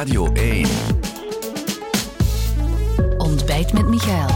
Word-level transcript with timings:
Radio 0.00 0.32
1. 0.32 0.66
Ontbijt 3.18 3.72
met 3.72 3.88
Michael. 3.88 4.28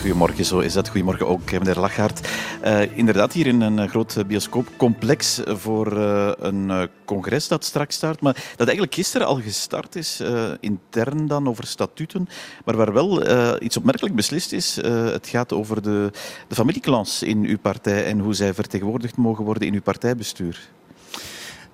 Goedemorgen, 0.00 0.44
zo 0.44 0.58
is 0.58 0.72
dat. 0.72 0.88
Goedemorgen 0.88 1.26
ook, 1.26 1.52
meneer 1.52 1.78
Lachaert. 1.78 2.28
Uh, 2.64 2.96
inderdaad, 2.96 3.32
hier 3.32 3.46
in 3.46 3.60
een 3.60 3.78
eh, 3.78 3.88
groot 3.88 4.26
bioscoopcomplex 4.26 5.40
voor 5.46 5.92
uh, 5.96 6.32
een 6.38 6.88
congres 7.04 7.48
dat 7.48 7.64
straks 7.64 7.94
start. 7.94 8.20
Maar 8.20 8.34
dat 8.34 8.66
eigenlijk 8.66 8.94
gisteren 8.94 9.26
al 9.26 9.40
gestart 9.40 9.96
is, 9.96 10.22
intern 10.60 11.26
dan 11.26 11.48
over 11.48 11.66
statuten. 11.66 12.28
Maar 12.64 12.76
waar 12.76 12.92
wel 12.92 13.22
iets 13.62 13.76
opmerkelijk 13.76 14.14
beslist 14.14 14.52
is. 14.52 14.76
het 15.12 15.28
gaat 15.28 15.52
over 15.52 15.82
de, 15.82 16.10
de 16.48 16.54
familieclans 16.54 17.22
in 17.22 17.44
uw 17.44 17.58
partij 17.58 18.04
en 18.04 18.18
hoe 18.18 18.34
zij 18.34 18.54
vertegenwoordigd 18.54 19.16
mogen 19.16 19.44
worden 19.44 19.66
in 19.66 19.74
uw 19.74 19.82
partijbestuur. 19.82 20.70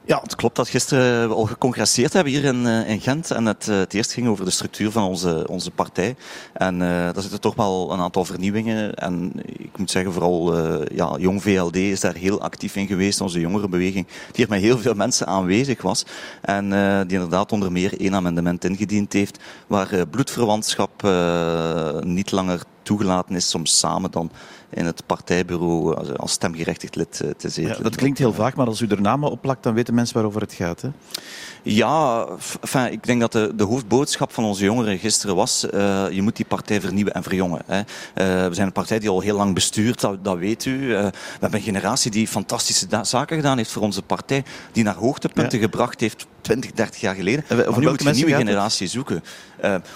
Ja, 0.07 0.21
het 0.23 0.35
klopt 0.35 0.57
dat 0.57 0.69
gisteren 0.69 1.29
we 1.29 1.35
al 1.35 1.45
gecongresseerd 1.45 2.13
hebben 2.13 2.33
hier 2.33 2.45
in, 2.45 2.67
eh, 2.67 2.89
in 2.89 3.01
Gent. 3.01 3.31
En 3.31 3.47
het, 3.47 3.69
eh, 3.69 3.79
het 3.79 3.95
eerst 3.95 4.13
ging 4.13 4.29
over 4.29 4.45
de 4.45 4.51
structuur 4.51 4.91
van 4.91 5.03
onze, 5.03 5.47
onze 5.49 5.71
partij. 5.71 6.17
En 6.53 6.75
uh, 6.75 6.81
daar 6.89 7.21
zitten 7.21 7.41
toch 7.41 7.55
wel 7.55 7.93
een 7.93 8.01
aantal 8.01 8.25
vernieuwingen. 8.25 8.95
En 8.95 9.33
ik 9.45 9.79
moet 9.79 9.91
zeggen, 9.91 10.13
vooral 10.13 10.59
uh, 10.59 10.87
ja, 10.95 11.17
Jong 11.19 11.43
VLD 11.43 11.77
is 11.77 12.01
daar 12.01 12.15
heel 12.15 12.41
actief 12.41 12.77
in 12.77 12.87
geweest. 12.87 13.21
Onze 13.21 13.41
jongerenbeweging, 13.41 14.07
die 14.33 14.45
er 14.45 14.51
met 14.51 14.61
heel 14.61 14.79
veel 14.79 14.95
mensen 14.95 15.27
aanwezig 15.27 15.83
was. 15.83 16.05
En 16.41 16.69
die 17.07 17.17
inderdaad 17.17 17.53
onder 17.53 17.73
meer 17.73 18.01
één 18.01 18.15
amendement 18.15 18.65
ingediend 18.65 19.13
heeft. 19.13 19.39
Waar 19.67 20.07
bloedverwantschap 20.07 21.03
niet 22.05 22.31
langer 22.31 22.63
toegelaten 22.83 23.35
is 23.35 23.55
om 23.55 23.67
samen 23.67 24.11
dan 24.11 24.31
in 24.71 24.87
het 24.87 25.07
partijbureau 25.07 26.17
als 26.17 26.33
stemgerechtigd 26.33 26.97
lid 26.97 27.21
eh, 27.21 27.31
te 27.31 27.49
zitten. 27.49 27.77
Ja, 27.77 27.83
dat 27.83 27.97
klinkt 27.97 28.19
heel 28.19 28.33
vaag, 28.33 28.57
maar 28.57 28.67
als 28.67 28.81
u 28.81 28.87
er 28.87 29.01
namen 29.01 29.31
op 29.31 29.41
plakt, 29.41 29.63
dan 29.63 29.75
weten 29.75 29.95
mensen 29.95 30.15
waarover 30.15 30.41
het 30.41 30.53
gaat. 30.53 30.81
Hè? 30.81 30.89
Ja, 31.63 32.27
enfin, 32.61 32.93
ik 32.93 33.05
denk 33.05 33.21
dat 33.21 33.33
de, 33.33 33.53
de, 33.57 33.65
hoofdboodschap 33.65 34.33
van 34.33 34.45
onze 34.45 34.65
jongeren 34.65 34.99
gisteren 34.99 35.37
was, 35.37 35.67
uh, 35.75 36.11
je 36.11 36.23
moet 36.23 36.37
die 36.37 36.45
partij 36.45 36.81
vernieuwen 36.81 37.15
en 37.15 37.23
verjongen. 37.23 37.63
Hè. 37.67 37.79
Uh, 37.79 37.85
we 38.49 38.55
zijn 38.55 38.67
een 38.67 38.73
partij 38.73 38.99
die 38.99 39.09
al 39.09 39.21
heel 39.21 39.37
lang 39.37 39.55
bestuurt, 39.55 40.01
dat, 40.01 40.25
dat 40.25 40.39
weet 40.39 40.65
u. 40.65 40.73
Uh, 40.73 40.89
we 40.89 41.13
hebben 41.41 41.59
een 41.59 41.65
generatie 41.65 42.11
die 42.11 42.29
fantastische 42.29 42.87
zaken 43.03 43.37
gedaan 43.37 43.57
heeft 43.57 43.71
voor 43.71 43.83
onze 43.83 44.03
partij, 44.03 44.45
die 44.73 44.85
naar 44.85 44.95
hoogtepunten 44.95 45.59
ja. 45.59 45.65
gebracht 45.65 46.01
heeft 46.01 46.27
20, 46.47 46.73
30 46.73 47.01
jaar 47.01 47.15
geleden. 47.15 47.45
Maar 47.49 47.79
nu 47.79 47.89
moet 47.89 48.03
je 48.03 48.09
een 48.09 48.15
nieuwe 48.15 48.35
generatie 48.35 48.87
zoeken. 48.87 49.23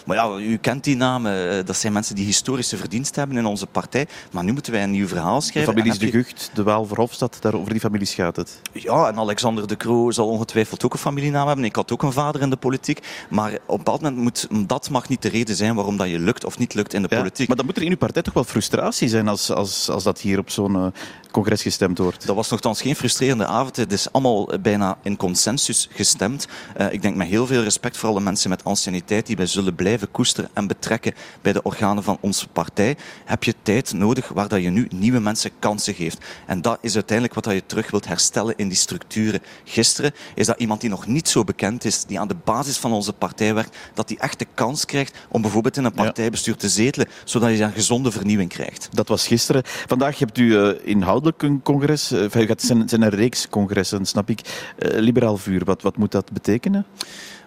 maar 0.06 0.16
ja, 0.16 0.36
u 0.36 0.56
kent 0.56 0.84
die 0.84 0.96
namen. 0.96 1.66
dat 1.66 1.76
zijn 1.76 1.92
mensen 1.92 2.14
die 2.14 2.24
historische 2.24 2.76
verdiensten 2.76 3.18
hebben 3.18 3.38
in 3.38 3.46
onze 3.46 3.66
partij. 3.66 4.06
Maar 4.32 4.44
nu 4.44 4.52
moeten 4.52 4.72
wij 4.72 4.82
een 4.82 4.90
nieuw 4.90 5.06
verhaal 5.06 5.40
schrijven. 5.40 5.74
De 5.74 5.80
families 5.80 5.98
De 5.98 6.10
Gucht, 6.10 6.50
De 6.54 6.62
Waal, 6.62 6.86
Verhofstadt, 6.86 7.42
daar 7.42 7.54
over 7.54 7.70
die 7.70 7.80
families 7.80 8.14
gaat 8.14 8.36
het. 8.36 8.60
Ja, 8.72 9.08
en 9.08 9.16
Alexander 9.16 9.66
De 9.66 9.76
Croo 9.76 10.10
zal 10.10 10.28
ongetwijfeld 10.28 10.84
ook 10.84 10.92
een 10.92 10.98
familienaam 10.98 11.46
hebben. 11.46 11.64
Ik 11.64 11.76
had 11.76 11.92
ook 11.92 12.02
een 12.02 12.12
vader 12.12 12.40
in 12.40 12.50
de 12.50 12.56
politiek. 12.56 12.98
Maar 13.28 13.58
op 13.66 13.76
bepaald 13.76 14.00
moment 14.00 14.22
moet 14.22 14.68
dat 14.68 14.90
mag 14.90 15.08
niet 15.08 15.22
de 15.22 15.28
reden 15.28 15.56
zijn 15.56 15.74
waarom 15.74 15.96
dat 15.96 16.08
je 16.08 16.18
lukt 16.18 16.44
of 16.44 16.58
niet 16.58 16.74
lukt 16.74 16.94
in 16.94 17.02
de 17.02 17.08
ja, 17.10 17.16
politiek. 17.16 17.48
Maar 17.48 17.56
dan 17.56 17.66
moet 17.66 17.76
er 17.76 17.82
in 17.82 17.90
uw 17.90 17.96
partij 17.96 18.22
toch 18.22 18.34
wel 18.34 18.44
frustratie 18.44 19.08
zijn 19.08 19.28
als, 19.28 19.50
als, 19.50 19.88
als 19.88 20.02
dat 20.02 20.20
hier 20.20 20.38
op 20.38 20.50
zo'n 20.50 20.74
uh, 20.74 20.86
congres 21.30 21.62
gestemd 21.62 21.98
wordt? 21.98 22.26
Dat 22.26 22.36
was 22.36 22.50
nogthans 22.50 22.82
geen 22.82 22.96
frustrerende 22.96 23.46
avond. 23.46 23.76
Het 23.76 23.92
is 23.92 24.12
allemaal 24.12 24.48
bijna 24.60 24.98
in 25.02 25.16
consensus 25.16 25.88
gestemd. 25.92 26.39
Uh, 26.80 26.92
ik 26.92 27.02
denk 27.02 27.16
met 27.16 27.28
heel 27.28 27.46
veel 27.46 27.62
respect 27.62 27.96
voor 27.96 28.08
alle 28.08 28.20
mensen 28.20 28.50
met 28.50 28.64
anciëniteit 28.64 29.26
die 29.26 29.36
wij 29.36 29.46
zullen 29.46 29.74
blijven 29.74 30.10
koesteren 30.10 30.50
en 30.52 30.66
betrekken 30.66 31.14
bij 31.42 31.52
de 31.52 31.62
organen 31.62 32.02
van 32.02 32.18
onze 32.20 32.48
partij. 32.48 32.96
Heb 33.24 33.44
je 33.44 33.54
tijd 33.62 33.92
nodig 33.92 34.28
waar 34.28 34.48
dat 34.48 34.62
je 34.62 34.70
nu 34.70 34.88
nieuwe 34.94 35.20
mensen 35.20 35.50
kansen 35.58 35.94
geeft. 35.94 36.24
En 36.46 36.62
dat 36.62 36.78
is 36.80 36.94
uiteindelijk 36.94 37.34
wat 37.34 37.44
dat 37.44 37.54
je 37.54 37.66
terug 37.66 37.90
wilt 37.90 38.06
herstellen 38.06 38.56
in 38.56 38.68
die 38.68 38.76
structuren. 38.76 39.40
Gisteren 39.64 40.12
is 40.34 40.46
dat 40.46 40.60
iemand 40.60 40.80
die 40.80 40.90
nog 40.90 41.06
niet 41.06 41.28
zo 41.28 41.44
bekend 41.44 41.84
is, 41.84 42.04
die 42.04 42.20
aan 42.20 42.28
de 42.28 42.36
basis 42.44 42.78
van 42.78 42.92
onze 42.92 43.12
partij 43.12 43.54
werkt, 43.54 43.76
dat 43.94 44.08
die 44.08 44.18
echt 44.18 44.38
de 44.38 44.46
kans 44.54 44.84
krijgt 44.84 45.18
om 45.28 45.42
bijvoorbeeld 45.42 45.76
in 45.76 45.84
een 45.84 45.92
partijbestuur 45.92 46.56
te 46.56 46.68
zetelen, 46.68 47.08
zodat 47.24 47.50
je 47.50 47.62
een 47.62 47.72
gezonde 47.72 48.10
vernieuwing 48.10 48.48
krijgt. 48.48 48.88
Dat 48.90 49.08
was 49.08 49.26
gisteren. 49.26 49.62
Vandaag 49.64 50.18
hebt 50.18 50.38
u 50.38 50.44
uh, 50.44 50.70
inhoudelijk 50.82 51.42
een 51.42 51.62
congres. 51.62 52.12
Uh, 52.12 52.32
het 52.32 52.62
zijn, 52.62 52.88
zijn 52.88 53.02
een 53.02 53.08
reeks 53.08 53.48
congressen, 53.48 54.06
snap 54.06 54.30
ik. 54.30 54.40
Uh, 54.78 54.98
liberaal 54.98 55.36
vuur, 55.36 55.64
wat, 55.64 55.82
wat 55.82 55.96
moet 55.96 56.12
dat 56.12 56.29
betekenen? 56.30 56.84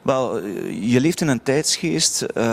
Wel, 0.03 0.45
je 0.81 0.99
leeft 1.01 1.21
in 1.21 1.27
een 1.27 1.43
tijdsgeest 1.43 2.21
uh, 2.21 2.43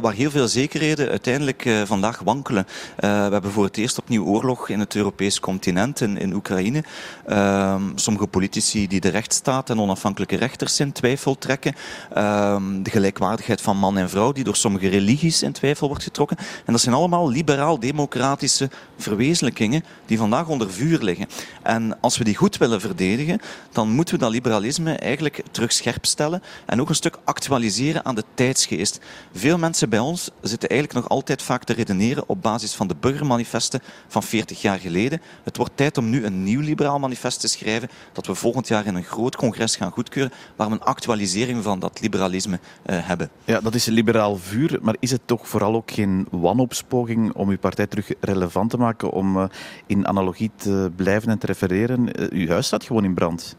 waar 0.00 0.12
heel 0.12 0.30
veel 0.30 0.48
zekerheden 0.48 1.08
uiteindelijk 1.08 1.64
uh, 1.64 1.82
vandaag 1.82 2.18
wankelen. 2.18 2.66
We 2.96 3.06
hebben 3.06 3.50
voor 3.50 3.64
het 3.64 3.76
eerst 3.76 3.98
opnieuw 3.98 4.24
oorlog 4.24 4.68
in 4.68 4.80
het 4.80 4.94
Europees 4.94 5.40
continent, 5.40 6.00
in, 6.00 6.32
Oekraïne. 6.34 6.84
Ehm, 7.26 7.82
sommige 7.94 8.26
politici 8.26 8.88
die 8.88 9.00
de 9.00 9.08
rechtsstaat 9.08 9.70
en 9.70 9.80
onafhankelijke 9.80 10.36
rechters 10.36 10.80
in 10.80 10.92
twijfel 10.92 11.38
trekken. 11.38 11.74
Ehm, 12.12 12.82
de 12.82 12.90
gelijkwaardigheid 12.90 13.60
van 13.60 13.76
man 13.76 13.98
en 13.98 14.10
vrouw 14.10 14.32
die 14.32 14.44
door 14.44 14.56
sommige 14.56 14.88
religies 14.88 15.42
in 15.42 15.52
twijfel 15.52 15.88
wordt 15.88 16.02
getrokken. 16.02 16.36
En 16.36 16.72
dat 16.72 16.80
zijn 16.80 16.94
allemaal 16.94 17.30
liberaal-democratische 17.30 18.70
verwezenlijkingen 18.98 19.84
die 20.06 20.18
vandaag 20.18 20.48
onder 20.48 20.72
vuur 20.72 21.02
liggen. 21.02 21.26
En 21.62 22.00
als 22.00 22.18
we 22.18 22.24
die 22.24 22.36
goed 22.36 22.56
willen 22.56 22.80
verdedigen, 22.80 23.40
dan 23.72 23.88
moeten 23.88 24.14
we 24.14 24.20
dat 24.20 24.30
liberalisme 24.30 24.92
eigenlijk 24.92 25.42
terug 25.50 25.72
scherp 25.72 26.04
stellen 26.04 26.42
en 26.66 26.80
een 26.88 26.94
stuk 26.94 27.18
actualiseren 27.24 28.04
aan 28.04 28.14
de 28.14 28.24
tijdsgeest. 28.34 29.00
Veel 29.32 29.58
mensen 29.58 29.88
bij 29.88 29.98
ons 29.98 30.30
zitten 30.40 30.68
eigenlijk 30.68 31.00
nog 31.00 31.10
altijd 31.10 31.42
vaak 31.42 31.64
te 31.64 31.72
redeneren 31.72 32.28
op 32.28 32.42
basis 32.42 32.74
van 32.74 32.86
de 32.86 32.96
burgermanifesten 33.00 33.80
van 34.08 34.22
40 34.22 34.62
jaar 34.62 34.78
geleden. 34.78 35.20
Het 35.42 35.56
wordt 35.56 35.76
tijd 35.76 35.98
om 35.98 36.10
nu 36.10 36.24
een 36.24 36.42
nieuw 36.42 36.60
liberaal 36.60 36.98
manifest 36.98 37.40
te 37.40 37.48
schrijven 37.48 37.88
dat 38.12 38.26
we 38.26 38.34
volgend 38.34 38.68
jaar 38.68 38.86
in 38.86 38.94
een 38.94 39.04
groot 39.04 39.36
congres 39.36 39.76
gaan 39.76 39.90
goedkeuren, 39.90 40.32
waar 40.56 40.68
we 40.68 40.74
een 40.74 40.82
actualisering 40.82 41.62
van 41.62 41.78
dat 41.78 42.00
liberalisme 42.00 42.60
uh, 42.86 42.96
hebben. 43.06 43.30
Ja, 43.44 43.60
dat 43.60 43.74
is 43.74 43.86
liberaal 43.86 44.36
vuur, 44.36 44.78
maar 44.82 44.96
is 44.98 45.10
het 45.10 45.22
toch 45.24 45.48
vooral 45.48 45.74
ook 45.74 45.90
geen 45.90 46.26
wanopspoging 46.30 47.32
om 47.32 47.48
uw 47.48 47.58
partij 47.58 47.86
terug 47.86 48.12
relevant 48.20 48.70
te 48.70 48.76
maken, 48.76 49.10
om 49.10 49.36
uh, 49.36 49.44
in 49.86 50.06
analogie 50.06 50.50
te 50.56 50.90
blijven 50.96 51.30
en 51.30 51.38
te 51.38 51.46
refereren? 51.46 52.20
Uh, 52.20 52.26
uw 52.30 52.48
huis 52.48 52.66
staat 52.66 52.84
gewoon 52.84 53.04
in 53.04 53.14
brand. 53.14 53.56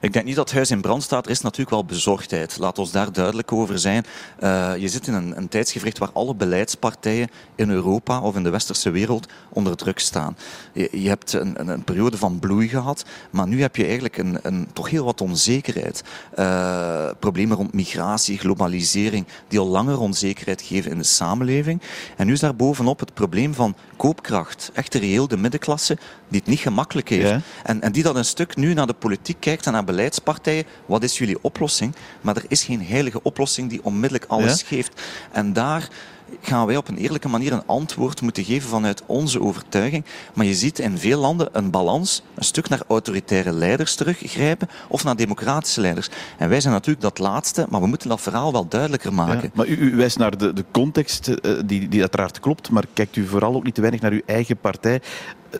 Ik 0.00 0.12
denk 0.12 0.24
niet 0.24 0.36
dat 0.36 0.44
het 0.44 0.54
huis 0.54 0.70
in 0.70 0.80
brand 0.80 1.02
staat. 1.02 1.24
Er 1.24 1.30
is 1.30 1.40
natuurlijk 1.40 1.70
wel 1.70 1.84
bezorgdheid. 1.84 2.58
Laat 2.58 2.78
ons 2.78 2.90
daar 2.90 3.12
duidelijk 3.12 3.52
over 3.52 3.78
zijn. 3.78 4.04
Uh, 4.40 4.76
je 4.76 4.88
zit 4.88 5.06
in 5.06 5.14
een, 5.14 5.36
een 5.36 5.48
tijdsgevricht 5.48 5.98
waar 5.98 6.10
alle 6.12 6.34
beleidspartijen 6.34 7.28
in 7.54 7.70
Europa 7.70 8.20
of 8.20 8.36
in 8.36 8.42
de 8.42 8.50
westerse 8.50 8.90
wereld 8.90 9.28
onder 9.48 9.76
druk 9.76 9.98
staan. 9.98 10.36
Je, 10.72 10.88
je 10.92 11.08
hebt 11.08 11.32
een, 11.32 11.70
een, 11.70 11.84
periode 11.84 12.16
van 12.16 12.38
bloei 12.38 12.68
gehad, 12.68 13.04
maar 13.30 13.48
nu 13.48 13.60
heb 13.60 13.76
je 13.76 13.82
eigenlijk 13.84 14.18
een, 14.18 14.38
een 14.42 14.68
toch 14.72 14.90
heel 14.90 15.04
wat 15.04 15.20
onzekerheid. 15.20 16.02
Uh, 16.38 17.08
problemen 17.18 17.56
rond 17.56 17.72
migratie, 17.72 18.38
globalisering, 18.38 19.26
die 19.48 19.58
al 19.58 19.66
langer 19.66 19.98
onzekerheid 19.98 20.62
geven 20.62 20.90
in 20.90 20.98
de 20.98 21.04
samenleving. 21.04 21.80
En 22.16 22.26
nu 22.26 22.32
is 22.32 22.40
daar 22.40 22.56
bovenop 22.56 23.00
het 23.00 23.14
probleem 23.14 23.54
van 23.54 23.74
koopkracht. 23.96 24.70
Echt 24.74 24.94
reëel 24.94 25.28
de 25.28 25.36
middenklasse 25.36 25.98
die 26.28 26.40
het 26.40 26.48
niet 26.48 26.58
gemakkelijk 26.58 27.08
heeft. 27.08 27.28
Ja. 27.28 27.40
En, 27.62 27.80
en 27.80 27.92
die 27.92 28.02
dat 28.02 28.16
een 28.16 28.24
stuk 28.24 28.56
nu 28.56 28.74
naar 28.74 28.86
de 28.86 28.92
politiek 28.92 29.40
kijkt 29.40 29.53
en 29.62 29.72
naar 29.72 29.84
beleidspartijen, 29.84 30.64
wat 30.86 31.02
is 31.02 31.18
jullie 31.18 31.38
oplossing? 31.40 31.94
Maar 32.20 32.36
er 32.36 32.44
is 32.48 32.64
geen 32.64 32.86
heilige 32.86 33.22
oplossing 33.22 33.70
die 33.70 33.84
onmiddellijk 33.84 34.30
alles 34.30 34.60
ja? 34.60 34.66
geeft. 34.66 35.02
En 35.32 35.52
daar 35.52 35.88
gaan 36.40 36.66
wij 36.66 36.76
op 36.76 36.88
een 36.88 36.96
eerlijke 36.96 37.28
manier 37.28 37.52
een 37.52 37.66
antwoord 37.66 38.22
moeten 38.22 38.44
geven 38.44 38.68
vanuit 38.68 39.02
onze 39.06 39.40
overtuiging. 39.40 40.04
Maar 40.34 40.46
je 40.46 40.54
ziet 40.54 40.78
in 40.78 40.98
veel 40.98 41.20
landen 41.20 41.48
een 41.52 41.70
balans, 41.70 42.22
een 42.34 42.44
stuk 42.44 42.68
naar 42.68 42.82
autoritaire 42.88 43.52
leiders 43.52 43.94
teruggrijpen 43.94 44.68
of 44.88 45.04
naar 45.04 45.16
democratische 45.16 45.80
leiders. 45.80 46.08
En 46.38 46.48
wij 46.48 46.60
zijn 46.60 46.72
natuurlijk 46.72 47.02
dat 47.02 47.18
laatste, 47.18 47.66
maar 47.70 47.80
we 47.80 47.86
moeten 47.86 48.08
dat 48.08 48.20
verhaal 48.20 48.52
wel 48.52 48.68
duidelijker 48.68 49.14
maken. 49.14 49.42
Ja, 49.42 49.50
maar 49.54 49.66
u, 49.66 49.76
u, 49.76 49.96
wijst 49.96 50.18
naar 50.18 50.38
de, 50.38 50.52
de 50.52 50.64
context, 50.70 51.28
uh, 51.28 51.58
die, 51.66 51.88
die 51.88 52.00
uiteraard 52.00 52.40
klopt, 52.40 52.70
maar 52.70 52.84
kijkt 52.92 53.16
u 53.16 53.26
vooral 53.26 53.54
ook 53.54 53.64
niet 53.64 53.74
te 53.74 53.80
weinig 53.80 54.00
naar 54.00 54.12
uw 54.12 54.22
eigen 54.26 54.56
partij 54.56 55.00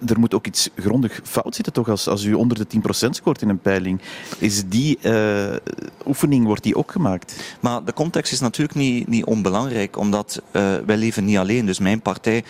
er 0.07 0.19
moet 0.19 0.34
ook 0.34 0.47
iets 0.47 0.71
grondig 0.77 1.21
fout 1.25 1.55
zitten, 1.55 1.73
toch? 1.73 1.89
Als, 1.89 2.09
als 2.09 2.25
u 2.25 2.34
onder 2.34 2.59
de 2.59 2.67
10% 3.07 3.09
scoort 3.11 3.43
in 3.43 3.49
een 3.49 3.59
peiling. 3.59 4.01
Is 4.39 4.65
die 4.67 4.99
uh, 5.03 5.55
oefening, 6.07 6.47
wordt 6.47 6.63
die 6.63 6.77
ook 6.77 6.93
gemaakt? 6.93 7.57
Maar 7.60 7.84
de 7.84 7.93
context 7.93 8.33
is 8.33 8.41
natuurlijk 8.41 8.78
niet, 8.78 9.09
niet 9.09 9.25
onbelangrijk, 9.25 9.97
omdat 9.97 10.43
uh, 10.53 10.64
wij 10.87 10.97
leven 10.97 11.25
niet 11.25 11.37
alleen. 11.37 11.66
Dus 11.66 11.78
mijn 11.78 12.01
partij 12.01 12.45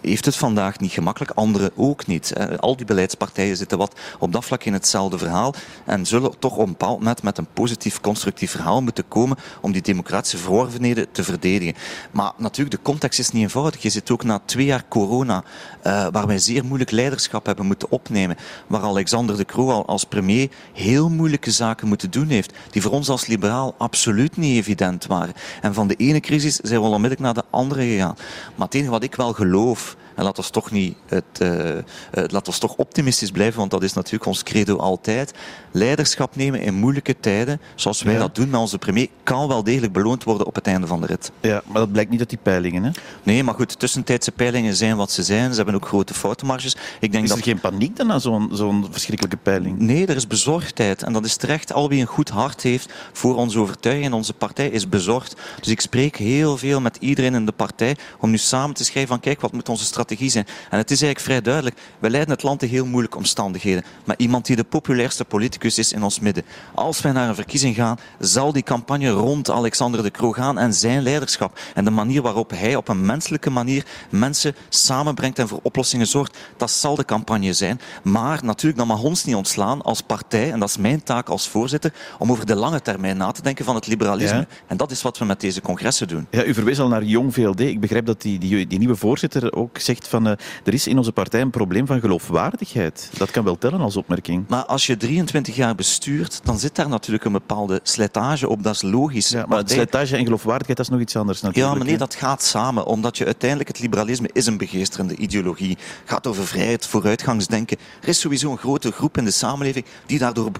heeft 0.00 0.24
het 0.24 0.36
vandaag 0.36 0.78
niet 0.78 0.92
gemakkelijk, 0.92 1.30
anderen 1.30 1.70
ook 1.76 2.06
niet. 2.06 2.32
Uh, 2.38 2.58
al 2.58 2.76
die 2.76 2.86
beleidspartijen 2.86 3.56
zitten 3.56 3.78
wat 3.78 4.00
op 4.18 4.32
dat 4.32 4.44
vlak 4.44 4.64
in 4.64 4.72
hetzelfde 4.72 5.18
verhaal 5.18 5.54
en 5.84 6.06
zullen 6.06 6.38
toch 6.38 6.52
op 6.52 6.58
een 6.58 6.70
bepaald 6.70 6.98
moment 6.98 7.22
met 7.22 7.38
een 7.38 7.46
positief, 7.52 8.00
constructief 8.00 8.50
verhaal 8.50 8.82
moeten 8.82 9.08
komen 9.08 9.36
om 9.60 9.72
die 9.72 9.82
democratische 9.82 10.38
verworvenheden 10.38 11.12
te 11.12 11.24
verdedigen. 11.24 11.74
Maar 12.10 12.32
natuurlijk, 12.36 12.76
de 12.76 12.82
context 12.82 13.18
is 13.18 13.30
niet 13.30 13.42
eenvoudig. 13.42 13.82
Je 13.82 13.90
zit 13.90 14.10
ook 14.10 14.24
na 14.24 14.40
twee 14.44 14.66
jaar 14.66 14.84
corona, 14.88 15.44
waar 15.82 16.26
wij 16.26 16.38
zeer 16.38 16.64
moeilijk 16.64 16.90
leiderschap 16.90 17.46
hebben 17.46 17.66
moeten 17.66 17.90
opnemen. 17.90 18.36
Waar 18.66 18.82
Alexander 18.82 19.36
de 19.36 19.44
Croo 19.44 19.82
als 19.82 20.04
premier 20.04 20.50
heel 20.72 21.10
moeilijke 21.10 21.50
zaken 21.50 21.88
moeten 21.88 22.10
doen 22.10 22.28
heeft. 22.28 22.52
Die 22.70 22.82
voor 22.82 22.92
ons 22.92 23.08
als 23.08 23.26
liberaal 23.26 23.74
absoluut 23.78 24.36
niet 24.36 24.56
evident 24.56 25.06
waren. 25.06 25.34
En 25.60 25.74
van 25.74 25.86
de 25.86 25.94
ene 25.94 26.20
crisis 26.20 26.56
zijn 26.56 26.80
we 26.80 26.86
al 26.86 26.92
onmiddellijk 26.92 27.20
naar 27.20 27.34
de 27.34 27.41
andere 27.50 27.82
gegaan. 27.82 28.16
Maar 28.54 28.66
het 28.66 28.74
enige 28.74 28.90
wat 28.90 29.02
ik 29.02 29.14
wel 29.14 29.32
geloof, 29.32 29.96
en 30.22 30.28
laat 30.28 30.38
ons 30.38 30.50
toch 30.50 30.70
niet 30.70 30.96
het, 31.06 31.24
uh, 31.42 31.78
laat 32.10 32.46
ons 32.46 32.58
toch 32.58 32.74
optimistisch 32.74 33.30
blijven, 33.30 33.58
want 33.58 33.70
dat 33.70 33.82
is 33.82 33.92
natuurlijk 33.92 34.26
ons 34.26 34.42
credo 34.42 34.76
altijd. 34.76 35.32
Leiderschap 35.70 36.36
nemen 36.36 36.60
in 36.60 36.74
moeilijke 36.74 37.20
tijden, 37.20 37.60
zoals 37.74 38.02
wij 38.02 38.18
dat 38.18 38.34
doen 38.34 38.50
met 38.50 38.60
onze 38.60 38.78
premier, 38.78 39.08
kan 39.22 39.48
wel 39.48 39.62
degelijk 39.62 39.92
beloond 39.92 40.24
worden 40.24 40.46
op 40.46 40.54
het 40.54 40.66
einde 40.66 40.86
van 40.86 41.00
de 41.00 41.06
rit. 41.06 41.30
Ja, 41.40 41.62
maar 41.66 41.80
dat 41.80 41.92
blijkt 41.92 42.10
niet 42.10 42.20
uit 42.20 42.28
die 42.28 42.38
peilingen, 42.42 42.84
hè? 42.84 42.90
Nee, 43.22 43.42
maar 43.42 43.54
goed, 43.54 43.78
tussentijdse 43.78 44.32
peilingen 44.32 44.74
zijn 44.74 44.96
wat 44.96 45.10
ze 45.10 45.22
zijn. 45.22 45.50
Ze 45.50 45.56
hebben 45.56 45.74
ook 45.74 45.86
grote 45.86 46.14
foutenmarges. 46.14 46.76
Ik 47.00 47.12
denk 47.12 47.24
is 47.24 47.30
er 47.30 47.36
dat... 47.36 47.44
geen 47.44 47.60
paniek 47.60 47.96
dan 47.96 48.06
na 48.06 48.18
zo'n 48.18 48.48
zo'n 48.52 48.86
verschrikkelijke 48.90 49.38
peiling? 49.42 49.78
Nee, 49.78 50.06
er 50.06 50.16
is 50.16 50.26
bezorgdheid. 50.26 51.02
En 51.02 51.12
dat 51.12 51.24
is 51.24 51.36
terecht. 51.36 51.72
Al 51.72 51.88
wie 51.88 52.00
een 52.00 52.06
goed 52.06 52.28
hart 52.28 52.62
heeft 52.62 52.92
voor 53.12 53.36
onze 53.36 53.58
overtuiging 53.58 54.06
en 54.06 54.12
onze 54.12 54.32
partij 54.32 54.68
is 54.68 54.88
bezorgd. 54.88 55.36
Dus 55.60 55.68
ik 55.68 55.80
spreek 55.80 56.16
heel 56.16 56.56
veel 56.56 56.80
met 56.80 56.96
iedereen 57.00 57.34
in 57.34 57.46
de 57.46 57.52
partij 57.52 57.96
om 58.20 58.30
nu 58.30 58.38
samen 58.38 58.74
te 58.74 58.84
schrijven 58.84 59.10
van 59.10 59.20
kijk, 59.20 59.40
wat 59.40 59.52
moet 59.52 59.68
onze 59.68 59.84
strategie 59.84 60.10
zijn? 60.18 60.46
En 60.70 60.78
het 60.78 60.90
is 60.90 61.02
eigenlijk 61.02 61.20
vrij 61.20 61.40
duidelijk. 61.40 61.76
We 61.98 62.10
leiden 62.10 62.34
het 62.34 62.42
land 62.42 62.62
in 62.62 62.68
heel 62.68 62.86
moeilijke 62.86 63.16
omstandigheden. 63.16 63.84
Maar 64.04 64.16
iemand 64.18 64.46
die 64.46 64.56
de 64.56 64.64
populairste 64.64 65.24
politicus 65.24 65.78
is 65.78 65.92
in 65.92 66.02
ons 66.02 66.20
midden. 66.20 66.44
Als 66.74 67.00
wij 67.00 67.12
naar 67.12 67.28
een 67.28 67.34
verkiezing 67.34 67.74
gaan, 67.74 67.98
zal 68.18 68.52
die 68.52 68.62
campagne 68.62 69.10
rond 69.10 69.50
Alexander 69.50 70.02
de 70.02 70.10
Croo 70.10 70.32
gaan 70.32 70.58
en 70.58 70.74
zijn 70.74 71.02
leiderschap. 71.02 71.58
En 71.74 71.84
de 71.84 71.90
manier 71.90 72.22
waarop 72.22 72.50
hij 72.50 72.76
op 72.76 72.88
een 72.88 73.06
menselijke 73.06 73.50
manier 73.50 73.86
mensen 74.10 74.54
samenbrengt 74.68 75.38
en 75.38 75.48
voor 75.48 75.60
oplossingen 75.62 76.06
zorgt, 76.06 76.38
dat 76.56 76.70
zal 76.70 76.94
de 76.94 77.04
campagne 77.04 77.52
zijn. 77.52 77.80
Maar 78.02 78.44
natuurlijk, 78.44 78.78
dat 78.78 78.86
mag 78.86 79.02
ons 79.02 79.24
niet 79.24 79.34
ontslaan 79.34 79.82
als 79.82 80.00
partij, 80.00 80.52
en 80.52 80.60
dat 80.60 80.68
is 80.68 80.76
mijn 80.76 81.02
taak 81.02 81.28
als 81.28 81.48
voorzitter, 81.48 81.92
om 82.18 82.30
over 82.30 82.46
de 82.46 82.54
lange 82.54 82.82
termijn 82.82 83.16
na 83.16 83.30
te 83.30 83.42
denken 83.42 83.64
van 83.64 83.74
het 83.74 83.86
liberalisme. 83.86 84.46
En 84.66 84.76
dat 84.76 84.90
is 84.90 85.02
wat 85.02 85.18
we 85.18 85.24
met 85.24 85.40
deze 85.40 85.60
congressen 85.60 86.08
doen. 86.08 86.26
Ja, 86.30 86.44
u 86.44 86.54
verwees 86.54 86.80
al 86.80 86.88
naar 86.88 87.04
Jong 87.04 87.34
VLD. 87.34 87.60
Ik 87.60 87.80
begrijp 87.80 88.06
dat 88.06 88.22
die, 88.22 88.38
die, 88.38 88.66
die 88.66 88.78
nieuwe 88.78 88.96
voorzitter 88.96 89.52
ook 89.52 89.78
zegt 89.94 90.08
van 90.08 90.26
uh, 90.26 90.32
er 90.64 90.74
is 90.74 90.86
in 90.86 90.96
onze 90.96 91.12
partij 91.12 91.40
een 91.40 91.50
probleem 91.50 91.86
van 91.86 92.00
geloofwaardigheid. 92.00 93.10
Dat 93.16 93.30
kan 93.30 93.44
wel 93.44 93.58
tellen 93.58 93.80
als 93.80 93.96
opmerking. 93.96 94.44
Maar 94.48 94.64
als 94.64 94.86
je 94.86 94.96
23 94.96 95.56
jaar 95.56 95.74
bestuurt, 95.74 96.40
dan 96.44 96.58
zit 96.58 96.74
daar 96.74 96.88
natuurlijk 96.88 97.24
een 97.24 97.32
bepaalde 97.32 97.80
slijtage 97.82 98.48
op. 98.48 98.62
Dat 98.62 98.74
is 98.74 98.82
logisch. 98.82 99.28
Ja, 99.28 99.44
maar 99.48 99.62
slijtage 99.66 100.16
en 100.16 100.24
geloofwaardigheid, 100.24 100.76
dat 100.76 100.86
is 100.86 100.92
nog 100.92 101.00
iets 101.00 101.16
anders 101.16 101.40
natuurlijk. 101.40 101.72
Ja, 101.72 101.78
maar 101.78 101.86
nee, 101.86 101.98
dat 101.98 102.14
gaat 102.14 102.42
samen. 102.42 102.86
Omdat 102.86 103.18
je 103.18 103.24
uiteindelijk, 103.24 103.68
het 103.68 103.80
liberalisme 103.80 104.30
is 104.32 104.46
een 104.46 104.58
begeesterende 104.58 105.16
ideologie. 105.16 105.78
gaat 106.04 106.26
over 106.26 106.46
vrijheid, 106.46 106.86
vooruitgangsdenken. 106.86 107.76
Er 108.00 108.08
is 108.08 108.20
sowieso 108.20 108.50
een 108.50 108.58
grote 108.58 108.92
groep 108.92 109.16
in 109.16 109.24
de 109.24 109.30
samenleving 109.30 109.84
die 110.06 110.18
daardoor 110.18 110.50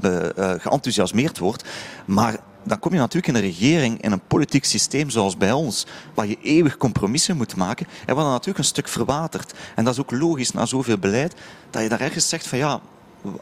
uh, 0.00 0.18
geenthousiasmeerd 0.58 1.38
wordt. 1.38 1.64
Maar 2.04 2.36
dan 2.64 2.78
kom 2.78 2.92
je 2.92 2.98
natuurlijk 2.98 3.26
in 3.26 3.34
een 3.34 3.50
regering, 3.50 4.02
in 4.02 4.12
een 4.12 4.26
politiek 4.26 4.64
systeem 4.64 5.10
zoals 5.10 5.36
bij 5.36 5.52
ons, 5.52 5.86
waar 6.14 6.26
je 6.26 6.38
eeuwig 6.42 6.76
compromissen 6.76 7.36
moet 7.36 7.56
maken, 7.56 7.86
en 8.06 8.14
wat 8.14 8.24
dan 8.24 8.32
natuurlijk 8.32 8.58
een 8.58 8.64
stuk 8.64 8.88
verwatert. 8.88 9.54
En 9.74 9.84
dat 9.84 9.92
is 9.92 10.00
ook 10.00 10.10
logisch 10.10 10.52
na 10.52 10.66
zoveel 10.66 10.98
beleid, 10.98 11.34
dat 11.70 11.82
je 11.82 11.88
daar 11.88 12.00
ergens 12.00 12.28
zegt 12.28 12.46
van 12.46 12.58
ja, 12.58 12.80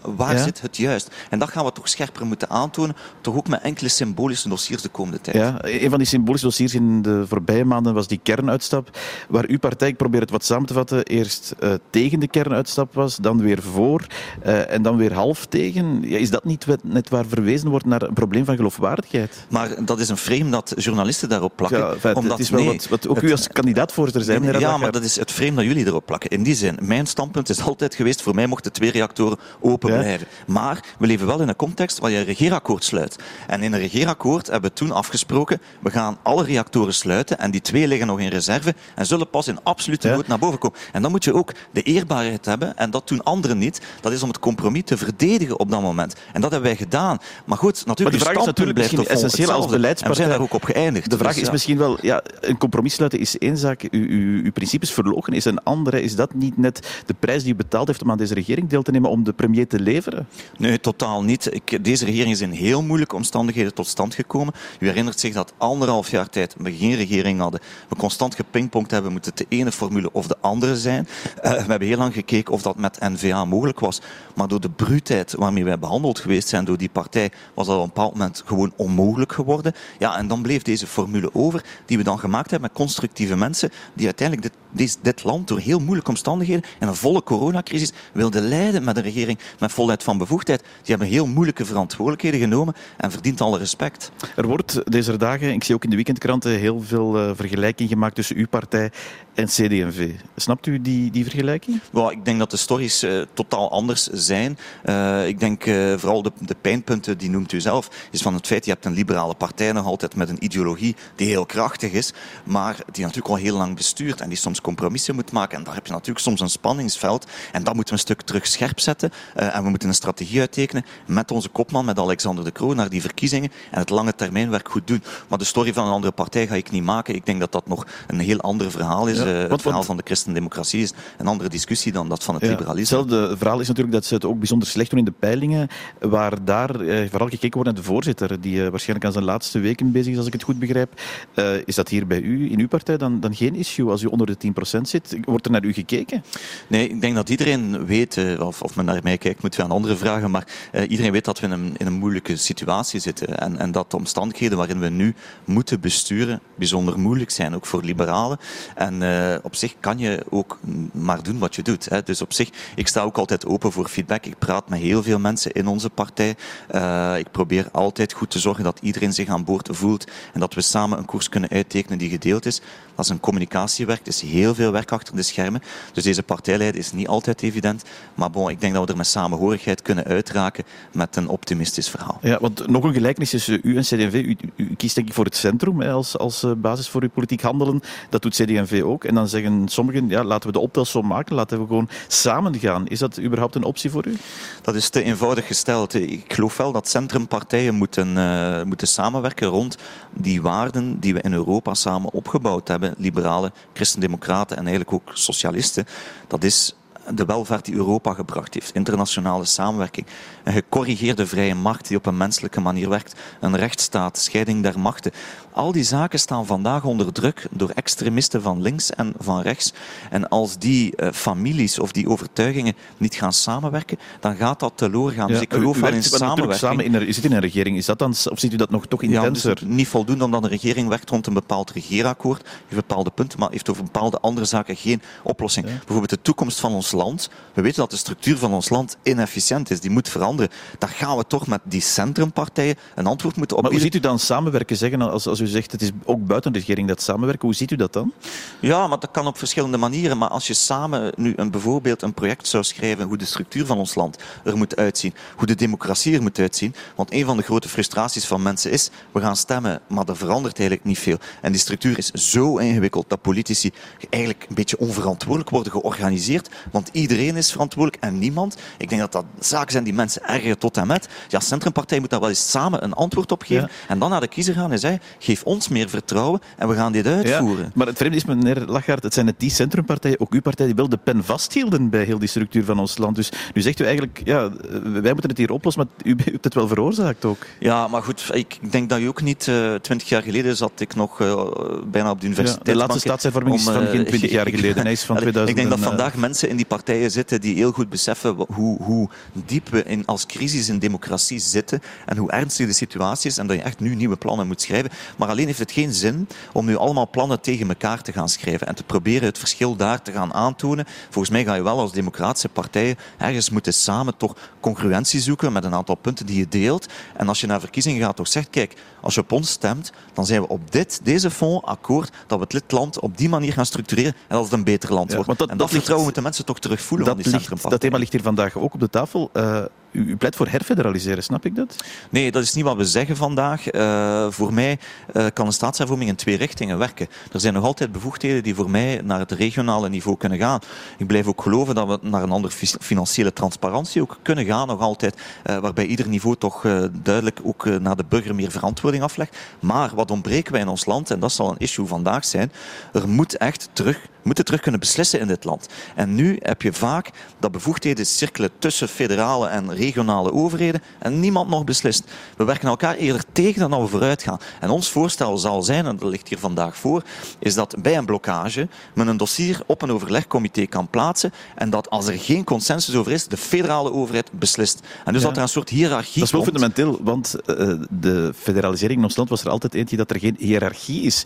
waar 0.00 0.38
zit 0.38 0.60
het 0.60 0.76
juist? 0.76 1.10
En 1.30 1.38
dat 1.38 1.50
gaan 1.50 1.64
we 1.64 1.72
toch 1.72 1.88
scherper 1.88 2.26
moeten 2.26 2.50
aantonen, 2.50 2.96
toch 3.20 3.36
ook 3.36 3.48
met 3.48 3.60
enkele 3.60 3.88
symbolische 3.88 4.48
dossiers 4.48 4.82
de 4.82 4.88
komende 4.88 5.20
tijd. 5.20 5.36
Ja, 5.36 5.58
een 5.60 5.90
van 5.90 5.98
die 5.98 6.08
symbolische 6.08 6.46
dossiers 6.46 6.74
in 6.74 7.02
de 7.02 7.24
voorbije 7.26 7.64
maanden 7.64 7.94
was 7.94 8.06
die 8.06 8.20
kernuitstap, 8.22 8.98
waar 9.28 9.44
uw 9.46 9.58
partij, 9.58 9.88
ik 9.88 9.96
probeer 9.96 10.20
het 10.20 10.30
wat 10.30 10.44
samen 10.44 10.66
te 10.66 10.74
vatten, 10.74 11.02
eerst 11.02 11.54
uh, 11.60 11.74
tegen 11.90 12.20
de 12.20 12.28
kernuitstap 12.28 12.94
was, 12.94 13.16
dan 13.16 13.40
weer 13.40 13.62
voor 13.62 14.06
uh, 14.46 14.70
en 14.70 14.82
dan 14.82 14.96
weer 14.96 15.12
half 15.12 15.46
tegen. 15.46 16.00
Ja, 16.02 16.18
is 16.18 16.30
dat 16.30 16.44
niet 16.44 16.66
net 16.82 17.08
waar 17.08 17.26
verwezen 17.26 17.68
wordt 17.68 17.86
naar 17.86 18.02
een 18.02 18.14
probleem 18.14 18.44
van 18.44 18.56
geloofwaardigheid? 18.56 19.46
Maar 19.48 19.84
dat 19.84 20.00
is 20.00 20.08
een 20.08 20.16
frame 20.16 20.50
dat 20.50 20.72
journalisten 20.76 21.28
daarop 21.28 21.52
plakken. 21.56 21.78
Ja, 21.78 21.94
feit, 21.98 22.16
omdat, 22.16 22.32
het 22.32 22.40
is 22.40 22.50
wel 22.50 22.60
nee, 22.60 22.72
wat, 22.72 22.88
wat 22.88 23.08
ook 23.08 23.16
het, 23.16 23.24
u 23.24 23.30
als 23.30 23.48
kandidaatvoorzitter 23.48 24.24
zijn, 24.24 24.60
Ja, 24.60 24.76
maar 24.76 24.92
dat 24.92 25.04
is 25.04 25.16
het 25.18 25.30
frame 25.30 25.54
dat 25.54 25.64
jullie 25.64 25.86
erop 25.86 26.06
plakken. 26.06 26.30
In 26.30 26.42
die 26.42 26.54
zin, 26.54 26.78
mijn 26.82 27.06
standpunt 27.06 27.48
is 27.48 27.60
altijd 27.60 27.94
geweest, 27.94 28.22
voor 28.22 28.34
mij 28.34 28.46
mochten 28.46 28.72
twee 28.72 28.90
reactoren 28.90 29.38
open 29.72 29.92
blijven. 29.92 30.26
Maar 30.46 30.84
we 30.98 31.06
leven 31.06 31.26
wel 31.26 31.40
in 31.40 31.48
een 31.48 31.56
context 31.56 31.98
waar 31.98 32.10
je 32.10 32.18
een 32.18 32.24
regeerakkoord 32.24 32.84
sluit. 32.84 33.16
En 33.46 33.62
in 33.62 33.72
een 33.72 33.78
regeerakkoord 33.78 34.46
hebben 34.46 34.70
we 34.70 34.76
toen 34.76 34.90
afgesproken, 34.90 35.60
we 35.80 35.90
gaan 35.90 36.18
alle 36.22 36.44
reactoren 36.44 36.94
sluiten 36.94 37.38
en 37.38 37.50
die 37.50 37.60
twee 37.60 37.86
liggen 37.86 38.06
nog 38.06 38.20
in 38.20 38.28
reserve 38.28 38.74
en 38.94 39.06
zullen 39.06 39.30
pas 39.30 39.48
in 39.48 39.58
absolute 39.62 40.08
nood 40.08 40.26
naar 40.26 40.38
boven 40.38 40.58
komen. 40.58 40.78
En 40.92 41.02
dan 41.02 41.10
moet 41.10 41.24
je 41.24 41.34
ook 41.34 41.52
de 41.72 41.82
eerbaarheid 41.82 42.44
hebben, 42.44 42.76
en 42.76 42.90
dat 42.90 43.08
doen 43.08 43.22
anderen 43.22 43.58
niet, 43.58 43.80
dat 44.00 44.12
is 44.12 44.22
om 44.22 44.28
het 44.28 44.38
compromis 44.38 44.82
te 44.84 44.96
verdedigen 44.96 45.58
op 45.58 45.70
dat 45.70 45.80
moment. 45.80 46.14
En 46.32 46.40
dat 46.40 46.50
hebben 46.50 46.68
wij 46.68 46.78
gedaan. 46.78 47.18
Maar 47.46 47.58
goed, 47.58 47.86
natuurlijk, 47.86 47.98
maar 47.98 48.10
de 48.10 48.18
vraag 48.18 48.40
is 48.40 48.46
natuurlijk 48.46 48.78
misschien 48.78 49.06
essentieel 49.06 49.50
als 49.50 49.66
beleidspartij. 49.66 50.08
we 50.10 50.16
zijn 50.16 50.28
daar 50.28 50.46
ook 50.46 50.54
op 50.54 50.64
geëindigd. 50.64 51.10
De 51.10 51.18
vraag 51.18 51.34
dus, 51.34 51.42
is 51.42 51.50
misschien 51.50 51.78
wel, 51.78 51.98
ja, 52.00 52.22
een 52.40 52.58
compromis 52.58 52.94
sluiten 52.94 53.18
is 53.18 53.38
één 53.38 53.58
zaak, 53.58 53.82
uw, 53.90 54.08
uw, 54.08 54.42
uw 54.42 54.52
principes 54.52 54.92
verlogen 54.92 55.32
is 55.32 55.44
een 55.44 55.62
andere. 55.62 56.02
Is 56.02 56.16
dat 56.16 56.34
niet 56.34 56.56
net 56.56 57.02
de 57.06 57.14
prijs 57.18 57.42
die 57.42 57.52
u 57.52 57.56
betaald 57.56 57.86
heeft 57.86 58.02
om 58.02 58.10
aan 58.10 58.18
deze 58.18 58.34
regering 58.34 58.68
deel 58.68 58.82
te 58.82 58.90
nemen 58.90 59.10
om 59.10 59.24
de 59.24 59.32
premier 59.32 59.61
te 59.66 59.80
leveren? 59.80 60.28
Nee, 60.58 60.80
totaal 60.80 61.22
niet. 61.22 61.54
Ik, 61.54 61.84
deze 61.84 62.04
regering 62.04 62.32
is 62.32 62.40
in 62.40 62.50
heel 62.50 62.82
moeilijke 62.82 63.16
omstandigheden 63.16 63.74
tot 63.74 63.86
stand 63.86 64.14
gekomen. 64.14 64.54
U 64.78 64.86
herinnert 64.86 65.20
zich 65.20 65.34
dat 65.34 65.52
anderhalf 65.58 66.10
jaar 66.10 66.28
tijd 66.28 66.54
we 66.58 66.72
geen 66.72 66.94
regering 66.94 67.40
hadden. 67.40 67.60
We 67.88 67.96
constant 67.96 68.34
gepingpongd 68.34 68.90
hebben, 68.90 69.12
moeten 69.12 69.32
de 69.34 69.46
ene 69.48 69.72
formule 69.72 70.12
of 70.12 70.26
de 70.26 70.36
andere 70.40 70.76
zijn. 70.76 71.08
Uh, 71.36 71.50
we 71.50 71.56
hebben 71.56 71.88
heel 71.88 71.96
lang 71.96 72.14
gekeken 72.14 72.52
of 72.52 72.62
dat 72.62 72.76
met 72.76 73.00
NVA 73.00 73.44
mogelijk 73.44 73.80
was. 73.80 74.00
Maar 74.34 74.48
door 74.48 74.60
de 74.60 74.70
bruutheid 74.70 75.34
waarmee 75.34 75.64
wij 75.64 75.78
behandeld 75.78 76.18
geweest 76.18 76.48
zijn 76.48 76.64
door 76.64 76.78
die 76.78 76.88
partij, 76.88 77.30
was 77.54 77.66
dat 77.66 77.76
op 77.76 77.82
een 77.82 77.88
bepaald 77.88 78.12
moment 78.12 78.42
gewoon 78.46 78.72
onmogelijk 78.76 79.32
geworden. 79.32 79.72
Ja, 79.98 80.16
en 80.16 80.28
dan 80.28 80.42
bleef 80.42 80.62
deze 80.62 80.86
formule 80.86 81.34
over, 81.34 81.64
die 81.86 81.96
we 81.96 82.04
dan 82.04 82.18
gemaakt 82.18 82.50
hebben 82.50 82.68
met 82.68 82.78
constructieve 82.78 83.36
mensen, 83.36 83.70
die 83.94 84.06
uiteindelijk 84.06 84.48
dit, 84.48 84.58
dit, 84.70 84.98
dit 85.02 85.24
land 85.24 85.48
door 85.48 85.58
heel 85.58 85.78
moeilijke 85.78 86.10
omstandigheden 86.10 86.64
en 86.78 86.88
een 86.88 86.94
volle 86.94 87.22
coronacrisis 87.22 87.92
wilden 88.12 88.42
leiden 88.42 88.84
met 88.84 88.96
een 88.96 89.02
regering 89.02 89.38
met 89.58 89.72
volheid 89.72 90.02
van 90.02 90.18
bevoegdheid. 90.18 90.60
Die 90.60 90.70
hebben 90.84 91.06
heel 91.06 91.26
moeilijke 91.26 91.64
verantwoordelijkheden 91.64 92.40
genomen 92.40 92.74
en 92.96 93.10
verdient 93.10 93.40
alle 93.40 93.58
respect. 93.58 94.10
Er 94.36 94.46
wordt 94.46 94.92
deze 94.92 95.16
dagen, 95.16 95.52
ik 95.52 95.64
zie 95.64 95.74
ook 95.74 95.84
in 95.84 95.90
de 95.90 95.96
weekendkranten, 95.96 96.50
heel 96.50 96.80
veel 96.80 97.18
uh, 97.18 97.30
vergelijking 97.34 97.88
gemaakt 97.88 98.14
tussen 98.14 98.36
uw 98.36 98.48
partij 98.48 98.90
en 99.34 99.46
CD&V. 99.46 100.10
Snapt 100.36 100.66
u 100.66 100.80
die, 100.80 101.10
die 101.10 101.24
vergelijking? 101.24 101.80
Well, 101.92 102.10
ik 102.10 102.24
denk 102.24 102.38
dat 102.38 102.50
de 102.50 102.56
stories 102.56 103.04
uh, 103.04 103.22
totaal 103.32 103.70
anders 103.70 104.06
zijn. 104.06 104.58
Uh, 104.84 105.26
ik 105.26 105.40
denk 105.40 105.66
uh, 105.66 105.94
vooral 105.96 106.22
de, 106.22 106.32
de 106.38 106.56
pijnpunten, 106.60 107.18
die 107.18 107.30
noemt 107.30 107.52
u 107.52 107.60
zelf, 107.60 107.88
is 108.10 108.22
van 108.22 108.34
het 108.34 108.46
feit, 108.46 108.64
je 108.64 108.70
hebt 108.70 108.84
een 108.84 108.92
liberale 108.92 109.34
partij 109.34 109.72
nog 109.72 109.86
altijd 109.86 110.16
met 110.16 110.28
een 110.28 110.44
ideologie 110.44 110.96
die 111.16 111.26
heel 111.26 111.46
krachtig 111.46 111.92
is, 111.92 112.12
maar 112.44 112.76
die 112.90 113.04
natuurlijk 113.04 113.34
al 113.34 113.40
heel 113.40 113.56
lang 113.56 113.76
bestuurt 113.76 114.20
en 114.20 114.28
die 114.28 114.38
soms 114.38 114.60
compromissen 114.60 115.14
moet 115.14 115.32
maken. 115.32 115.58
En 115.58 115.64
daar 115.64 115.74
heb 115.74 115.86
je 115.86 115.92
natuurlijk 115.92 116.24
soms 116.24 116.40
een 116.40 116.50
spanningsveld 116.50 117.26
en 117.52 117.64
dat 117.64 117.74
moeten 117.74 117.94
we 117.94 118.00
een 118.00 118.06
stuk 118.06 118.22
terug 118.22 118.46
scherp 118.46 118.80
zetten. 118.80 119.10
En 119.34 119.62
we 119.62 119.68
moeten 119.68 119.88
een 119.88 119.94
strategie 119.94 120.40
uittekenen 120.40 120.84
met 121.06 121.30
onze 121.30 121.48
kopman, 121.48 121.84
met 121.84 121.98
Alexander 121.98 122.44
de 122.44 122.52
Croo, 122.52 122.74
naar 122.74 122.88
die 122.88 123.00
verkiezingen 123.00 123.50
en 123.70 123.78
het 123.78 123.90
lange 123.90 124.14
termijnwerk 124.14 124.68
goed 124.68 124.86
doen. 124.86 125.02
Maar 125.28 125.38
de 125.38 125.44
story 125.44 125.72
van 125.72 125.86
een 125.86 125.92
andere 125.92 126.12
partij 126.12 126.46
ga 126.46 126.54
ik 126.54 126.70
niet 126.70 126.84
maken. 126.84 127.14
Ik 127.14 127.26
denk 127.26 127.40
dat 127.40 127.52
dat 127.52 127.66
nog 127.66 127.86
een 128.06 128.18
heel 128.18 128.38
ander 128.38 128.70
verhaal 128.70 129.06
is. 129.06 129.18
Ja, 129.18 129.42
uh, 129.44 129.50
het 129.50 129.62
verhaal 129.62 129.82
van 129.82 129.96
de 129.96 130.02
christendemocratie 130.04 130.82
is 130.82 130.92
een 131.18 131.26
andere 131.26 131.48
discussie 131.48 131.92
dan 131.92 132.08
dat 132.08 132.24
van 132.24 132.34
het 132.34 132.44
ja, 132.44 132.50
liberalisme. 132.50 132.98
Hetzelfde 132.98 133.36
verhaal 133.36 133.60
is 133.60 133.68
natuurlijk 133.68 133.94
dat 133.94 134.04
ze 134.04 134.14
het 134.14 134.24
ook 134.24 134.38
bijzonder 134.38 134.68
slecht 134.68 134.90
doen 134.90 134.98
in 134.98 135.04
de 135.04 135.12
peilingen, 135.18 135.68
waar 136.00 136.44
daar 136.44 136.80
eh, 136.80 137.10
vooral 137.10 137.28
gekeken 137.28 137.52
wordt 137.52 137.68
naar 137.68 137.80
de 137.80 137.82
voorzitter, 137.82 138.40
die 138.40 138.64
eh, 138.64 138.68
waarschijnlijk 138.68 139.06
aan 139.06 139.12
zijn 139.12 139.24
laatste 139.24 139.58
weken 139.58 139.92
bezig 139.92 140.12
is, 140.12 140.18
als 140.18 140.26
ik 140.26 140.32
het 140.32 140.42
goed 140.42 140.58
begrijp. 140.58 141.00
Uh, 141.34 141.54
is 141.64 141.74
dat 141.74 141.88
hier 141.88 142.06
bij 142.06 142.20
u, 142.20 142.50
in 142.50 142.58
uw 142.58 142.68
partij, 142.68 142.96
dan, 142.96 143.20
dan 143.20 143.34
geen 143.34 143.54
issue 143.54 143.90
als 143.90 144.02
u 144.02 144.06
onder 144.06 144.26
de 144.26 144.52
10% 144.78 144.80
zit? 144.82 145.16
Wordt 145.24 145.46
er 145.46 145.52
naar 145.52 145.64
u 145.64 145.72
gekeken? 145.72 146.24
Nee, 146.66 146.88
ik 146.88 147.00
denk 147.00 147.14
dat 147.14 147.28
iedereen 147.28 147.86
weet, 147.86 148.38
of, 148.38 148.62
of 148.62 148.76
men 148.76 148.84
naar 148.84 149.00
mij 149.02 149.18
kijkt, 149.22 149.42
moeten 149.42 149.60
we 149.60 149.66
aan 149.66 149.72
andere 149.72 149.96
vragen, 149.96 150.30
maar 150.30 150.46
uh, 150.72 150.90
iedereen 150.90 151.12
weet 151.12 151.24
dat 151.24 151.40
we 151.40 151.46
in 151.46 151.52
een, 151.52 151.74
in 151.76 151.86
een 151.86 151.92
moeilijke 151.92 152.36
situatie 152.36 153.00
zitten 153.00 153.38
en, 153.38 153.58
en 153.58 153.72
dat 153.72 153.90
de 153.90 153.96
omstandigheden 153.96 154.58
waarin 154.58 154.80
we 154.80 154.88
nu 154.88 155.14
moeten 155.44 155.80
besturen 155.80 156.40
bijzonder 156.54 156.98
moeilijk 156.98 157.30
zijn, 157.30 157.54
ook 157.54 157.66
voor 157.66 157.82
liberalen. 157.82 158.38
En 158.74 159.02
uh, 159.02 159.34
op 159.42 159.54
zich 159.54 159.74
kan 159.80 159.98
je 159.98 160.24
ook 160.30 160.58
maar 160.92 161.22
doen 161.22 161.38
wat 161.38 161.54
je 161.54 161.62
doet. 161.62 161.88
Hè. 161.88 162.02
Dus 162.02 162.22
op 162.22 162.32
zich, 162.32 162.50
ik 162.74 162.88
sta 162.88 163.02
ook 163.02 163.18
altijd 163.18 163.46
open 163.46 163.72
voor 163.72 163.88
feedback. 163.88 164.26
Ik 164.26 164.38
praat 164.38 164.68
met 164.68 164.80
heel 164.80 165.02
veel 165.02 165.18
mensen 165.18 165.52
in 165.52 165.66
onze 165.66 165.90
partij. 165.90 166.36
Uh, 166.74 167.14
ik 167.18 167.30
probeer 167.30 167.68
altijd 167.72 168.12
goed 168.12 168.30
te 168.30 168.38
zorgen 168.38 168.64
dat 168.64 168.78
iedereen 168.82 169.12
zich 169.12 169.28
aan 169.28 169.44
boord 169.44 169.68
voelt 169.72 170.10
en 170.32 170.40
dat 170.40 170.54
we 170.54 170.60
samen 170.60 170.98
een 170.98 171.04
koers 171.04 171.28
kunnen 171.28 171.50
uittekenen 171.50 171.98
die 171.98 172.10
gedeeld 172.10 172.46
is. 172.46 172.60
Dat 172.94 173.04
is 173.04 173.10
een 173.10 173.20
communicatiewerk, 173.20 174.00
er 174.00 174.08
is 174.08 174.20
heel 174.20 174.54
veel 174.54 174.72
werk 174.72 174.92
achter 174.92 175.16
de 175.16 175.22
schermen. 175.22 175.62
Dus 175.92 176.04
deze 176.04 176.22
partijleider 176.22 176.80
is 176.80 176.92
niet 176.92 177.08
altijd 177.08 177.42
evident. 177.42 177.82
Maar 178.14 178.30
bon, 178.30 178.50
ik 178.50 178.60
denk 178.60 178.74
dat 178.74 178.84
we 178.84 178.90
er 178.90 178.96
met 178.96 179.06
samenhorigheid 179.06 179.82
kunnen 179.82 180.04
uitraken 180.04 180.64
met 180.92 181.16
een 181.16 181.28
optimistisch 181.28 181.88
verhaal. 181.88 182.18
Ja, 182.22 182.38
want 182.40 182.66
nog 182.66 182.84
een 182.84 182.92
gelijkenis 182.92 183.30
tussen 183.30 183.60
u 183.62 183.76
en 183.76 183.82
CD&V. 183.82 184.14
U, 184.14 184.36
u, 184.56 184.74
kiest 184.74 184.94
denk 184.94 185.08
ik 185.08 185.14
voor 185.14 185.24
het 185.24 185.36
centrum 185.36 185.80
hè, 185.80 185.90
als, 185.90 186.18
als 186.18 186.42
uh, 186.42 186.52
basis 186.56 186.88
voor 186.88 187.02
uw 187.02 187.10
politiek 187.10 187.42
handelen. 187.42 187.80
Dat 188.08 188.22
doet 188.22 188.34
CD&V 188.34 188.82
ook. 188.84 189.04
En 189.04 189.14
dan 189.14 189.28
zeggen 189.28 189.68
sommigen, 189.68 190.08
ja, 190.08 190.24
laten 190.24 190.46
we 190.46 190.52
de 190.52 190.58
optelsom 190.58 191.06
maken, 191.06 191.34
laten 191.34 191.60
we 191.60 191.66
gewoon 191.66 191.88
samen 192.06 192.58
gaan. 192.58 192.86
Is 192.86 192.98
dat 192.98 193.20
überhaupt 193.20 193.54
een 193.54 193.64
optie 193.64 193.90
voor 193.90 194.06
u? 194.06 194.16
Dat 194.62 194.74
is 194.74 194.88
te 194.88 195.02
eenvoudig 195.02 195.46
gesteld. 195.46 195.94
Ik 195.94 196.32
geloof 196.32 196.56
wel 196.56 196.72
dat 196.72 196.88
centrumpartijen 196.88 197.74
moeten, 197.74 198.16
uh, 198.16 198.62
moeten 198.62 198.88
samenwerken 198.88 199.48
rond 199.48 199.76
die 200.12 200.42
waarden 200.42 201.00
die 201.00 201.14
we 201.14 201.20
in 201.20 201.32
Europa 201.32 201.74
samen 201.74 202.12
opgebouwd 202.12 202.68
hebben. 202.68 202.91
Liberalen, 202.96 203.52
christendemocraten 203.72 204.56
en 204.56 204.66
eigenlijk 204.66 204.92
ook 204.92 205.10
socialisten, 205.14 205.86
dat 206.28 206.44
is 206.44 206.74
de 207.10 207.24
welvaart 207.24 207.64
die 207.64 207.74
Europa 207.74 208.14
gebracht 208.14 208.54
heeft. 208.54 208.74
Internationale 208.74 209.44
samenwerking. 209.44 210.06
Een 210.44 210.52
gecorrigeerde 210.52 211.26
vrije 211.26 211.54
markt 211.54 211.88
die 211.88 211.96
op 211.96 212.06
een 212.06 212.16
menselijke 212.16 212.60
manier 212.60 212.88
werkt. 212.88 213.14
Een 213.40 213.56
rechtsstaat, 213.56 214.18
scheiding 214.18 214.62
der 214.62 214.78
machten. 214.78 215.12
Al 215.52 215.72
die 215.72 215.82
zaken 215.82 216.18
staan 216.18 216.46
vandaag 216.46 216.84
onder 216.84 217.12
druk 217.12 217.46
door 217.50 217.70
extremisten 217.70 218.42
van 218.42 218.62
links 218.62 218.90
en 218.90 219.14
van 219.18 219.40
rechts. 219.40 219.72
En 220.10 220.28
als 220.28 220.58
die 220.58 220.92
uh, 220.96 221.08
families 221.12 221.78
of 221.78 221.92
die 221.92 222.08
overtuigingen 222.08 222.74
niet 222.96 223.14
gaan 223.14 223.32
samenwerken, 223.32 223.98
dan 224.20 224.36
gaat 224.36 224.60
dat 224.60 224.72
teloor 224.74 225.10
gaan. 225.10 225.26
Ja, 225.26 225.32
dus 225.32 225.42
ik 225.42 225.52
geloof 225.52 225.80
wel 225.80 225.92
in 225.92 226.02
samenwerking. 226.02 226.58
Samen 226.58 226.84
in 226.84 226.94
u 226.94 227.12
zit 227.12 227.24
in 227.24 227.32
een 227.32 227.40
regering. 227.40 227.76
Is 227.76 227.86
dat 227.86 227.98
dan, 227.98 228.10
of 228.10 228.38
ziet 228.38 228.52
u 228.52 228.56
dat 228.56 228.70
nog 228.70 228.86
toch 228.86 229.02
intenser? 229.02 229.58
Ja, 229.60 229.66
niet 229.66 229.88
voldoende 229.88 230.24
omdat 230.24 230.42
een 230.42 230.48
regering 230.48 230.88
werkt 230.88 231.10
rond 231.10 231.26
een 231.26 231.34
bepaald 231.34 231.70
regeerakkoord. 231.70 232.42
Heeft 232.42 232.86
bepaalde 232.86 233.10
punten, 233.10 233.38
maar 233.38 233.50
heeft 233.50 233.70
over 233.70 233.84
bepaalde 233.84 234.20
andere 234.20 234.46
zaken 234.46 234.76
geen 234.76 235.02
oplossing. 235.22 235.66
Bijvoorbeeld 235.66 236.10
de 236.10 236.22
toekomst 236.22 236.60
van 236.60 236.72
ons 236.72 236.91
land. 236.92 237.30
We 237.54 237.62
weten 237.62 237.80
dat 237.80 237.90
de 237.90 237.96
structuur 237.96 238.38
van 238.38 238.52
ons 238.52 238.68
land 238.68 238.96
inefficiënt 239.02 239.70
is. 239.70 239.80
Die 239.80 239.90
moet 239.90 240.08
veranderen. 240.08 240.50
Daar 240.78 240.90
gaan 240.90 241.16
we 241.16 241.26
toch 241.26 241.46
met 241.46 241.60
die 241.64 241.80
centrumpartijen 241.80 242.76
een 242.94 243.06
antwoord 243.06 243.36
moeten 243.36 243.56
op. 243.56 243.62
Maar 243.62 243.72
hoe 243.72 243.80
ziet 243.80 243.94
u 243.94 244.00
dan 244.00 244.18
samenwerken 244.18 244.76
zeggen 244.76 245.00
als, 245.00 245.26
als 245.26 245.40
u 245.40 245.46
zegt 245.46 245.72
het 245.72 245.82
is 245.82 245.90
ook 246.04 246.26
buiten 246.26 246.52
de 246.52 246.58
regering 246.58 246.88
dat 246.88 247.02
samenwerken? 247.02 247.46
Hoe 247.46 247.56
ziet 247.56 247.70
u 247.70 247.76
dat 247.76 247.92
dan? 247.92 248.12
Ja, 248.60 248.86
maar 248.86 248.98
dat 248.98 249.10
kan 249.10 249.26
op 249.26 249.38
verschillende 249.38 249.76
manieren. 249.76 250.18
Maar 250.18 250.28
als 250.28 250.46
je 250.46 250.54
samen 250.54 251.12
nu 251.16 251.32
een, 251.36 251.50
bijvoorbeeld 251.50 252.02
een 252.02 252.14
project 252.14 252.46
zou 252.46 252.64
schrijven 252.64 253.06
hoe 253.06 253.16
de 253.16 253.24
structuur 253.24 253.66
van 253.66 253.78
ons 253.78 253.94
land 253.94 254.18
er 254.44 254.56
moet 254.56 254.76
uitzien, 254.76 255.14
hoe 255.36 255.46
de 255.46 255.54
democratie 255.54 256.14
er 256.14 256.22
moet 256.22 256.38
uitzien. 256.38 256.74
Want 256.94 257.12
een 257.12 257.24
van 257.24 257.36
de 257.36 257.42
grote 257.42 257.68
frustraties 257.68 258.24
van 258.24 258.42
mensen 258.42 258.70
is, 258.70 258.90
we 259.12 259.20
gaan 259.20 259.36
stemmen, 259.36 259.80
maar 259.88 260.08
er 260.08 260.16
verandert 260.16 260.58
eigenlijk 260.58 260.88
niet 260.88 260.98
veel. 260.98 261.18
En 261.40 261.52
die 261.52 261.60
structuur 261.60 261.98
is 261.98 262.10
zo 262.10 262.56
ingewikkeld 262.56 263.08
dat 263.08 263.22
politici 263.22 263.70
eigenlijk 264.10 264.46
een 264.48 264.54
beetje 264.54 264.78
onverantwoordelijk 264.78 265.50
worden 265.50 265.72
georganiseerd. 265.72 266.48
Want 266.70 266.81
iedereen 266.92 267.36
is 267.36 267.52
verantwoordelijk 267.52 268.02
en 268.02 268.18
niemand. 268.18 268.56
Ik 268.78 268.88
denk 268.88 269.00
dat 269.00 269.12
dat 269.12 269.24
zaken 269.38 269.72
zijn 269.72 269.84
die 269.84 269.94
mensen 269.94 270.22
ergeren 270.28 270.58
tot 270.58 270.76
en 270.76 270.86
met. 270.86 271.08
Ja, 271.28 271.40
Centrumpartij 271.40 272.00
moet 272.00 272.10
daar 272.10 272.20
wel 272.20 272.28
eens 272.28 272.50
samen 272.50 272.84
een 272.84 272.92
antwoord 272.92 273.32
op 273.32 273.42
geven. 273.42 273.70
En 273.88 273.98
dan 273.98 274.10
naar 274.10 274.20
de 274.20 274.28
kiezer 274.28 274.54
gaan 274.54 274.72
en 274.72 274.78
zeggen, 274.78 275.00
geef 275.18 275.42
ons 275.42 275.68
meer 275.68 275.88
vertrouwen 275.88 276.40
en 276.56 276.68
we 276.68 276.74
gaan 276.74 276.92
dit 276.92 277.06
uitvoeren. 277.06 277.64
Ja, 277.64 277.70
maar 277.74 277.86
het 277.86 277.96
vreemde 277.96 278.16
is, 278.16 278.24
meneer 278.24 278.64
Lachaert, 278.66 279.02
het 279.02 279.14
zijn 279.14 279.26
net 279.26 279.40
die 279.40 279.50
centrumpartijen, 279.50 280.20
ook 280.20 280.32
uw 280.32 280.40
partij, 280.40 280.66
die 280.66 280.74
wel 280.74 280.88
de 280.88 280.96
pen 280.96 281.24
vasthielden 281.24 281.90
bij 281.90 282.04
heel 282.04 282.18
die 282.18 282.28
structuur 282.28 282.64
van 282.64 282.78
ons 282.78 282.98
land. 282.98 283.16
Dus 283.16 283.32
nu 283.54 283.62
zegt 283.62 283.80
u 283.80 283.84
eigenlijk, 283.84 284.20
ja, 284.24 284.50
wij 284.82 285.12
moeten 285.12 285.28
het 285.28 285.38
hier 285.38 285.50
oplossen, 285.50 285.86
maar 285.86 286.12
u 286.12 286.16
hebt 286.30 286.44
het 286.44 286.54
wel 286.54 286.68
veroorzaakt 286.68 287.24
ook. 287.24 287.46
Ja, 287.58 287.88
maar 287.88 288.02
goed, 288.02 288.30
ik 288.32 288.72
denk 288.72 288.88
dat 288.88 289.00
je 289.00 289.08
ook 289.08 289.22
niet, 289.22 289.46
uh, 289.46 289.74
twintig 289.74 290.08
jaar 290.08 290.22
geleden 290.22 290.56
zat 290.56 290.72
ik 290.76 290.94
nog 290.94 291.20
uh, 291.20 291.46
bijna 291.86 292.10
op 292.10 292.20
de 292.20 292.26
universiteit. 292.26 292.66
Ja, 292.66 292.72
de 292.72 292.78
laatste 292.78 293.00
staatshervorming 293.00 293.56
is 293.56 293.62
van 293.62 293.86
geen 293.86 294.04
twintig 294.04 294.30
jaar 294.30 294.48
geleden, 294.56 294.82
hij 294.82 294.92
is 294.92 295.02
van 295.02 295.16
2000. 295.16 295.58
Ik 295.58 295.64
denk 295.64 295.80
dat 295.80 295.88
vandaag 295.88 296.14
mensen 296.14 296.48
in 296.48 296.56
die 296.56 296.66
partijen 296.76 297.10
zitten 297.10 297.40
die 297.40 297.54
heel 297.54 297.72
goed 297.72 297.88
beseffen 297.88 298.46
hoe, 298.54 298.82
hoe 298.82 299.08
diep 299.32 299.68
we 299.68 299.82
in, 299.82 300.06
als 300.06 300.26
crisis 300.26 300.68
in 300.68 300.78
democratie 300.78 301.38
zitten 301.38 301.82
en 302.06 302.16
hoe 302.16 302.30
ernstig 302.30 302.66
de 302.66 302.72
situatie 302.72 303.30
is 303.30 303.38
en 303.38 303.46
dat 303.46 303.56
je 303.56 303.62
echt 303.62 303.80
nu 303.80 303.94
nieuwe 303.94 304.16
plannen 304.16 304.46
moet 304.46 304.60
schrijven. 304.60 304.90
Maar 305.16 305.28
alleen 305.28 305.46
heeft 305.46 305.58
het 305.58 305.72
geen 305.72 305.92
zin 305.92 306.28
om 306.52 306.66
nu 306.66 306.76
allemaal 306.76 307.10
plannen 307.10 307.40
tegen 307.40 307.68
elkaar 307.68 308.02
te 308.02 308.12
gaan 308.12 308.28
schrijven 308.28 308.66
en 308.66 308.74
te 308.74 308.82
proberen 308.82 309.24
het 309.28 309.38
verschil 309.38 309.76
daar 309.76 310.02
te 310.02 310.12
gaan 310.12 310.34
aantonen. 310.34 310.86
Volgens 311.10 311.30
mij 311.30 311.44
ga 311.44 311.54
je 311.54 311.62
wel 311.62 311.78
als 311.78 311.92
democratische 311.92 312.48
partijen 312.48 312.96
ergens 313.18 313.50
moeten 313.50 313.74
samen 313.74 314.16
toch 314.16 314.36
congruentie 314.60 315.20
zoeken 315.20 315.52
met 315.52 315.64
een 315.64 315.74
aantal 315.74 315.94
punten 315.94 316.26
die 316.26 316.38
je 316.38 316.48
deelt. 316.48 316.86
En 317.16 317.28
als 317.28 317.40
je 317.40 317.46
naar 317.46 317.60
verkiezingen 317.60 318.02
gaat, 318.02 318.16
toch 318.16 318.28
zegt, 318.28 318.50
kijk, 318.50 318.74
als 319.00 319.14
je 319.14 319.20
op 319.20 319.32
ons 319.32 319.50
stemt, 319.50 319.92
dan 320.12 320.26
zijn 320.26 320.40
we 320.40 320.48
op 320.48 320.72
dit, 320.72 321.00
deze 321.02 321.30
fonds 321.30 321.66
akkoord 321.66 322.12
dat 322.26 322.38
we 322.38 322.46
het 322.48 322.72
land 322.72 323.00
op 323.00 323.16
die 323.16 323.28
manier 323.28 323.52
gaan 323.52 323.66
structureren 323.66 324.12
en 324.12 324.36
dat 324.36 324.44
het 324.44 324.52
een 324.52 324.64
beter 324.64 324.92
land 324.92 325.14
wordt. 325.14 325.38
dat, 325.38 325.50
en 325.50 325.56
dat, 325.56 325.70
vertrouwen 325.70 326.04
moeten 326.04 326.22
mensen 326.22 326.44
toch 326.44 326.58
terugvoelen 326.62 327.06
dat 327.06 327.22
van 327.22 327.22
die 327.40 327.70
Dat 327.70 327.80
thema 327.80 327.98
ligt 327.98 328.12
hier 328.12 328.22
vandaag 328.22 328.56
ook 328.56 328.74
op 328.74 328.80
de 328.80 328.90
tafel. 328.90 329.30
Uh, 329.32 329.64
u, 329.92 330.16
pleit 330.16 330.36
voor 330.36 330.48
herfederaliseren, 330.48 331.22
snap 331.22 331.44
ik 331.44 331.54
dat? 331.54 331.84
Nee, 332.10 332.30
dat 332.30 332.42
is 332.42 332.54
niet 332.54 332.64
wat 332.64 332.76
we 332.76 332.84
zeggen 332.84 333.16
vandaag. 333.16 333.72
Uh, 333.72 334.26
voor 334.30 334.52
mij 334.52 334.78
uh, 335.14 335.26
kan 335.34 335.46
een 335.46 335.52
staatshervorming 335.52 336.10
in 336.10 336.16
twee 336.16 336.36
richtingen 336.36 336.78
werken. 336.78 337.08
Er 337.32 337.40
zijn 337.40 337.54
nog 337.54 337.64
altijd 337.64 337.92
bevoegdheden 337.92 338.42
die 338.42 338.54
voor 338.54 338.70
mij 338.70 339.00
naar 339.04 339.18
het 339.18 339.32
regionale 339.32 339.88
niveau 339.88 340.16
kunnen 340.16 340.38
gaan. 340.38 340.60
Ik 340.98 341.06
blijf 341.06 341.26
ook 341.26 341.42
geloven 341.42 341.74
dat 341.74 341.88
we 341.88 341.98
naar 342.02 342.22
een 342.22 342.30
andere 342.30 342.54
financiële 342.80 343.32
transparantie 343.32 344.02
ook 344.02 344.18
kunnen 344.22 344.44
gaan, 344.44 344.66
nog 344.66 344.80
altijd, 344.80 345.16
uh, 345.46 345.58
waarbij 345.58 345.86
ieder 345.86 346.08
niveau 346.08 346.36
toch 346.36 346.60
duidelijk 347.02 347.40
ook 347.42 347.64
naar 347.64 347.96
de 347.96 348.04
burger 348.08 348.34
meer 348.34 348.50
verantwoording 348.50 349.02
aflegt. 349.02 349.36
Maar 349.60 349.90
wat 349.94 350.10
ontbreken 350.10 350.52
wij 350.52 350.60
in 350.60 350.68
ons 350.68 350.86
land, 350.86 351.10
en 351.10 351.20
dat 351.20 351.32
zal 351.32 351.50
een 351.50 351.58
issue 351.58 351.86
vandaag 351.86 352.24
zijn, 352.24 352.52
er 352.92 353.08
moet 353.08 353.36
echt 353.36 353.68
terug 353.72 353.98
moeten 354.22 354.44
terug 354.44 354.60
kunnen 354.60 354.80
beslissen 354.80 355.20
in 355.20 355.26
dit 355.26 355.44
land. 355.44 355.68
En 355.94 356.14
nu 356.14 356.36
heb 356.40 356.62
je 356.62 356.72
vaak 356.72 357.10
dat 357.38 357.52
bevoegdheden 357.52 358.06
cirkelen 358.06 358.50
tussen 358.58 358.88
federale 358.88 359.48
en 359.48 359.70
regionale 359.82 360.32
overheden 360.32 360.82
en 360.98 361.20
niemand 361.20 361.48
nog 361.48 361.64
beslist. 361.64 362.04
We 362.36 362.44
werken 362.44 362.68
elkaar 362.68 362.94
eerder 362.94 363.24
tegen 363.32 363.70
dan 363.70 363.80
we 363.82 363.86
vooruit 363.86 364.22
gaan. 364.22 364.38
En 364.60 364.70
ons 364.70 364.88
voorstel 364.90 365.38
zal 365.38 365.62
zijn, 365.62 365.86
en 365.86 365.96
dat 365.96 366.08
ligt 366.08 366.28
hier 366.28 366.38
vandaag 366.38 366.76
voor, 366.76 367.02
is 367.38 367.54
dat 367.54 367.74
bij 367.78 367.96
een 367.96 368.04
blokkage 368.04 368.68
men 368.94 369.08
een 369.08 369.16
dossier 369.16 369.60
op 369.66 369.82
een 369.82 369.92
overlegcomité 369.92 370.66
kan 370.66 370.88
plaatsen 370.88 371.32
en 371.54 371.70
dat 371.70 371.90
als 371.90 372.06
er 372.06 372.18
geen 372.18 372.44
consensus 372.44 372.94
over 372.94 373.12
is, 373.12 373.26
de 373.26 373.36
federale 373.36 373.92
overheid 373.92 374.30
beslist. 374.32 374.80
En 375.04 375.12
dus 375.12 375.22
dat 375.22 375.36
er 375.36 375.42
een 375.42 375.48
soort 375.48 375.68
hiërarchie 375.68 376.18
Dat 376.18 376.28
is 376.28 376.30
wel 376.30 376.42
fundamenteel, 376.42 376.98
want 377.02 377.34
uh, 377.46 377.74
de 377.90 378.32
federalisering 378.36 378.98
in 378.98 379.04
ons 379.04 379.16
land 379.16 379.28
was 379.28 379.44
er 379.44 379.50
altijd 379.50 379.74
eentje 379.74 379.96
dat 379.96 380.10
er 380.10 380.18
geen 380.18 380.36
hiërarchie 380.38 381.02
is. 381.02 381.24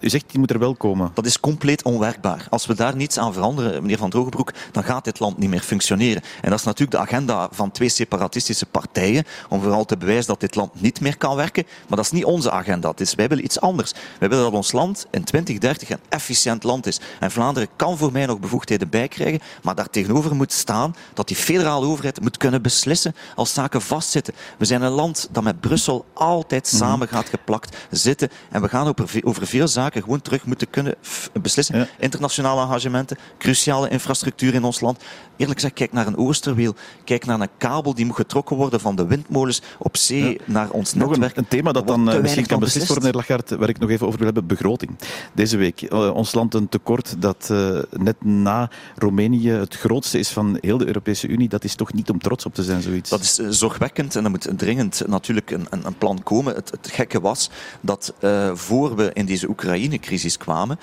U 0.00 0.08
zegt, 0.08 0.24
die 0.30 0.38
moet 0.38 0.50
er 0.50 0.58
wel 0.58 0.74
komen. 0.74 1.10
Dat 1.14 1.26
is 1.26 1.40
compleet 1.40 1.82
onwerkbaar. 1.82 2.46
Als 2.50 2.66
we 2.66 2.74
daar 2.74 2.96
niets 2.96 3.18
aan 3.18 3.32
veranderen, 3.32 3.82
meneer 3.82 3.98
Van 3.98 4.10
Drogenbroek, 4.10 4.52
dan 4.72 4.84
gaat 4.84 5.04
dit 5.04 5.20
land 5.20 5.38
niet 5.38 5.50
meer 5.50 5.60
functioneren. 5.60 6.22
En 6.40 6.50
dat 6.50 6.58
is 6.58 6.64
natuurlijk 6.64 6.90
de 6.90 6.98
agenda 6.98 7.48
van 7.50 7.70
twee 7.70 7.88
separatistische 7.98 8.66
partijen, 8.66 9.24
om 9.48 9.60
vooral 9.60 9.84
te 9.84 9.96
bewijzen 9.96 10.26
dat 10.26 10.40
dit 10.40 10.54
land 10.54 10.80
niet 10.80 11.00
meer 11.00 11.16
kan 11.16 11.36
werken. 11.36 11.66
Maar 11.86 11.96
dat 11.96 12.04
is 12.06 12.12
niet 12.12 12.24
onze 12.24 12.50
agenda. 12.50 12.92
Dus 12.94 13.14
wij 13.14 13.28
willen 13.28 13.44
iets 13.44 13.60
anders. 13.60 13.92
Wij 14.18 14.28
willen 14.28 14.44
dat 14.44 14.52
ons 14.52 14.72
land 14.72 15.06
in 15.10 15.24
2030 15.24 15.90
een 15.90 15.98
efficiënt 16.08 16.62
land 16.62 16.86
is. 16.86 17.00
En 17.20 17.30
Vlaanderen 17.30 17.68
kan 17.76 17.98
voor 17.98 18.12
mij 18.12 18.26
nog 18.26 18.40
bevoegdheden 18.40 18.88
bijkrijgen, 18.88 19.40
maar 19.62 19.74
daar 19.74 19.90
tegenover 19.90 20.34
moet 20.34 20.52
staan 20.52 20.94
dat 21.14 21.28
die 21.28 21.36
federale 21.36 21.86
overheid 21.86 22.20
moet 22.20 22.36
kunnen 22.36 22.62
beslissen 22.62 23.14
als 23.34 23.54
zaken 23.54 23.82
vastzitten. 23.82 24.34
We 24.58 24.64
zijn 24.64 24.82
een 24.82 24.92
land 24.92 25.28
dat 25.30 25.42
met 25.42 25.60
Brussel 25.60 26.04
altijd 26.12 26.66
mhm. 26.72 26.76
samen 26.76 27.08
gaat 27.08 27.28
geplakt 27.28 27.76
zitten. 27.90 28.28
En 28.50 28.62
we 28.62 28.68
gaan 28.68 28.86
over, 28.86 29.20
over 29.24 29.46
veel 29.46 29.68
zaken 29.68 30.02
gewoon 30.02 30.22
terug 30.22 30.44
moeten 30.44 30.70
kunnen 30.70 30.94
beslissen. 31.40 31.88
Internationale 31.98 32.60
engagementen, 32.60 33.18
cruciale 33.38 33.88
infrastructuur 33.88 34.54
in 34.54 34.64
ons 34.64 34.80
land. 34.80 35.02
Eerlijk 35.36 35.60
gezegd, 35.60 35.74
kijk 35.74 35.92
naar 35.92 36.06
een 36.06 36.16
Oosterweel. 36.16 36.74
Kijk 37.04 37.26
naar 37.26 37.40
een 37.40 37.48
kabel 37.58 37.87
die 37.94 38.06
moet 38.06 38.16
getrokken 38.16 38.56
worden 38.56 38.80
van 38.80 38.96
de 38.96 39.06
windmolens 39.06 39.62
op 39.78 39.96
zee 39.96 40.40
naar 40.44 40.70
ons 40.70 40.94
nog 40.94 41.10
netwerk. 41.10 41.36
Een, 41.36 41.42
een 41.42 41.48
thema 41.48 41.72
dat 41.72 41.86
dan 41.86 42.14
uh, 42.14 42.20
misschien 42.20 42.46
kan 42.46 42.60
beslist 42.60 42.86
worden, 42.86 43.04
meneer 43.04 43.20
Lagarde, 43.20 43.56
waar 43.56 43.68
ik 43.68 43.78
nog 43.78 43.90
even 43.90 44.06
over 44.06 44.18
wil 44.18 44.26
hebben, 44.26 44.46
begroting. 44.46 44.90
Deze 45.34 45.56
week, 45.56 45.82
uh, 45.82 46.14
ons 46.14 46.34
land 46.34 46.54
een 46.54 46.68
tekort 46.68 47.14
dat 47.18 47.48
uh, 47.52 47.78
net 47.90 48.24
na 48.24 48.70
Roemenië 48.96 49.50
het 49.50 49.74
grootste 49.74 50.18
is 50.18 50.28
van 50.28 50.58
heel 50.60 50.78
de 50.78 50.86
Europese 50.86 51.28
Unie. 51.28 51.48
Dat 51.48 51.64
is 51.64 51.74
toch 51.74 51.92
niet 51.92 52.10
om 52.10 52.18
trots 52.18 52.46
op 52.46 52.54
te 52.54 52.62
zijn, 52.62 52.82
zoiets? 52.82 53.10
Dat 53.10 53.20
is 53.20 53.34
zorgwekkend 53.34 54.16
en 54.16 54.24
er 54.24 54.30
moet 54.30 54.48
dringend 54.56 55.02
natuurlijk 55.06 55.50
een, 55.50 55.66
een, 55.70 55.86
een 55.86 55.98
plan 55.98 56.22
komen. 56.22 56.54
Het, 56.54 56.70
het, 56.70 56.88
gekke 56.92 57.20
was 57.20 57.50
dat 57.80 58.14
voor 58.54 58.96
we 58.96 59.10
in 59.12 59.26
deze 59.26 59.48
Oekraïne-crisis 59.48 60.36
kwamen, 60.36 60.78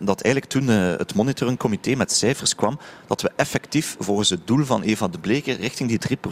dat 0.00 0.20
eigenlijk 0.20 0.52
toen 0.52 0.68
het 0.68 1.14
monitoringcomité 1.14 1.94
met 1.94 2.12
cijfers 2.12 2.54
kwam, 2.54 2.78
dat 3.06 3.22
we 3.22 3.30
effectief 3.36 3.96
volgens 3.98 4.30
het 4.30 4.46
doel 4.46 4.64
van 4.64 4.82
Eva 4.82 5.08
de 5.08 5.18
Bleker 5.18 5.56
richting 5.56 5.88
die 5.88 6.18
3% 6.18 6.29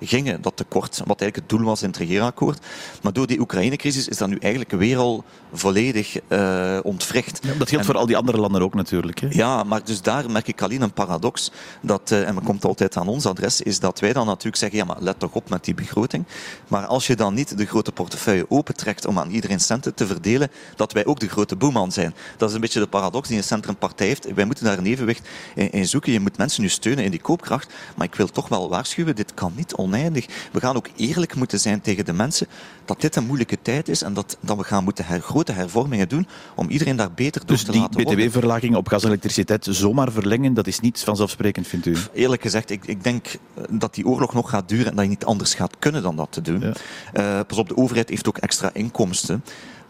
gingen, 0.00 0.42
dat 0.42 0.56
tekort. 0.56 0.96
Wat 1.06 1.20
eigenlijk 1.20 1.36
het 1.36 1.48
doel 1.48 1.66
was 1.66 1.82
in 1.82 1.88
het 1.88 1.96
regeerakkoord. 1.96 2.58
Maar 3.02 3.12
door 3.12 3.26
die 3.26 3.40
Oekraïne-crisis 3.40 4.08
is 4.08 4.16
dat 4.16 4.28
nu 4.28 4.36
eigenlijk 4.38 4.72
weer 4.72 4.98
al 4.98 5.24
volledig 5.52 6.16
uh, 6.28 6.78
ontwricht. 6.82 7.40
Ja, 7.42 7.52
dat 7.58 7.68
geldt 7.68 7.86
voor 7.86 7.96
al 7.96 8.06
die 8.06 8.16
andere 8.16 8.38
landen 8.38 8.62
ook 8.62 8.74
natuurlijk. 8.74 9.20
Hè? 9.20 9.28
Ja, 9.30 9.62
maar 9.62 9.84
dus 9.84 10.02
daar 10.02 10.30
merk 10.30 10.48
ik 10.48 10.62
alleen 10.62 10.82
een 10.82 10.92
paradox. 10.92 11.50
Dat, 11.80 12.10
uh, 12.10 12.28
en 12.28 12.34
men 12.34 12.44
komt 12.44 12.64
altijd 12.64 12.96
aan 12.96 13.08
ons 13.08 13.26
adres, 13.26 13.60
is 13.60 13.80
dat 13.80 14.00
wij 14.00 14.12
dan 14.12 14.26
natuurlijk 14.26 14.56
zeggen, 14.56 14.78
ja 14.78 14.84
maar 14.84 14.96
let 15.00 15.18
toch 15.18 15.34
op 15.34 15.48
met 15.48 15.64
die 15.64 15.74
begroting. 15.74 16.24
Maar 16.68 16.86
als 16.86 17.06
je 17.06 17.16
dan 17.16 17.34
niet 17.34 17.58
de 17.58 17.66
grote 17.66 17.92
portefeuille 17.92 18.46
opentrekt 18.48 19.06
om 19.06 19.18
aan 19.18 19.30
iedereen 19.30 19.60
centen 19.60 19.94
te 19.94 20.06
verdelen, 20.06 20.50
dat 20.76 20.92
wij 20.92 21.06
ook 21.06 21.20
de 21.20 21.28
grote 21.28 21.56
boeman 21.56 21.92
zijn. 21.92 22.14
Dat 22.36 22.48
is 22.48 22.54
een 22.54 22.60
beetje 22.60 22.80
de 22.80 22.86
paradox 22.86 23.28
die 23.28 23.36
een 23.36 23.44
centrumpartij 23.44 24.06
heeft. 24.06 24.34
Wij 24.34 24.44
moeten 24.44 24.64
daar 24.64 24.78
een 24.78 24.86
evenwicht 24.86 25.28
in, 25.54 25.70
in 25.70 25.86
zoeken. 25.86 26.12
Je 26.12 26.20
moet 26.20 26.36
mensen 26.36 26.62
nu 26.62 26.68
steunen 26.68 26.84
steunen 26.86 27.04
in 27.04 27.10
die 27.10 27.20
koopkracht. 27.20 27.72
Maar 27.96 28.06
ik 28.06 28.14
wil 28.14 28.26
toch 28.26 28.48
wel 28.48 28.68
waarschuwen, 28.68 29.16
dit 29.16 29.34
kan 29.36 29.52
niet 29.56 29.74
oneindig. 29.74 30.26
We 30.52 30.60
gaan 30.60 30.76
ook 30.76 30.88
eerlijk 30.96 31.34
moeten 31.34 31.60
zijn 31.60 31.80
tegen 31.80 32.04
de 32.04 32.12
mensen 32.12 32.46
dat 32.84 33.00
dit 33.00 33.16
een 33.16 33.26
moeilijke 33.26 33.58
tijd 33.62 33.88
is 33.88 34.02
en 34.02 34.14
dat, 34.14 34.36
dat 34.40 34.56
we 34.56 34.64
gaan 34.64 34.84
moeten 34.84 35.04
her, 35.04 35.20
grote 35.20 35.52
hervormingen 35.52 36.08
doen 36.08 36.26
om 36.54 36.68
iedereen 36.68 36.96
daar 36.96 37.12
beter 37.12 37.40
door 37.40 37.56
dus 37.56 37.64
te 37.64 37.72
laten 37.72 37.92
worden. 37.92 38.04
Dus 38.04 38.16
die 38.16 38.26
btw-verlaging 38.26 38.76
op 38.76 38.88
gas 38.88 39.02
en 39.02 39.08
elektriciteit 39.08 39.66
zomaar 39.70 40.12
verlengen, 40.12 40.54
dat 40.54 40.66
is 40.66 40.80
niet 40.80 41.00
vanzelfsprekend, 41.00 41.66
vindt 41.66 41.86
u? 41.86 41.96
Eerlijk 42.12 42.42
gezegd, 42.42 42.70
ik, 42.70 42.86
ik 42.86 43.04
denk 43.04 43.26
eh, 43.26 43.64
dat 43.70 43.94
die 43.94 44.06
oorlog 44.06 44.34
nog 44.34 44.50
gaat 44.50 44.68
duren 44.68 44.86
en 44.86 44.94
dat 44.94 45.04
je 45.04 45.10
niet 45.10 45.24
anders 45.24 45.54
gaat 45.54 45.76
kunnen 45.78 46.02
dan 46.02 46.16
dat 46.16 46.32
te 46.32 46.40
doen. 46.40 46.60
Ja. 46.60 46.72
Uh, 47.14 47.40
pas 47.46 47.58
op, 47.58 47.68
de 47.68 47.76
overheid 47.76 48.08
heeft 48.08 48.28
ook 48.28 48.38
extra 48.38 48.70
inkomsten. 48.72 49.44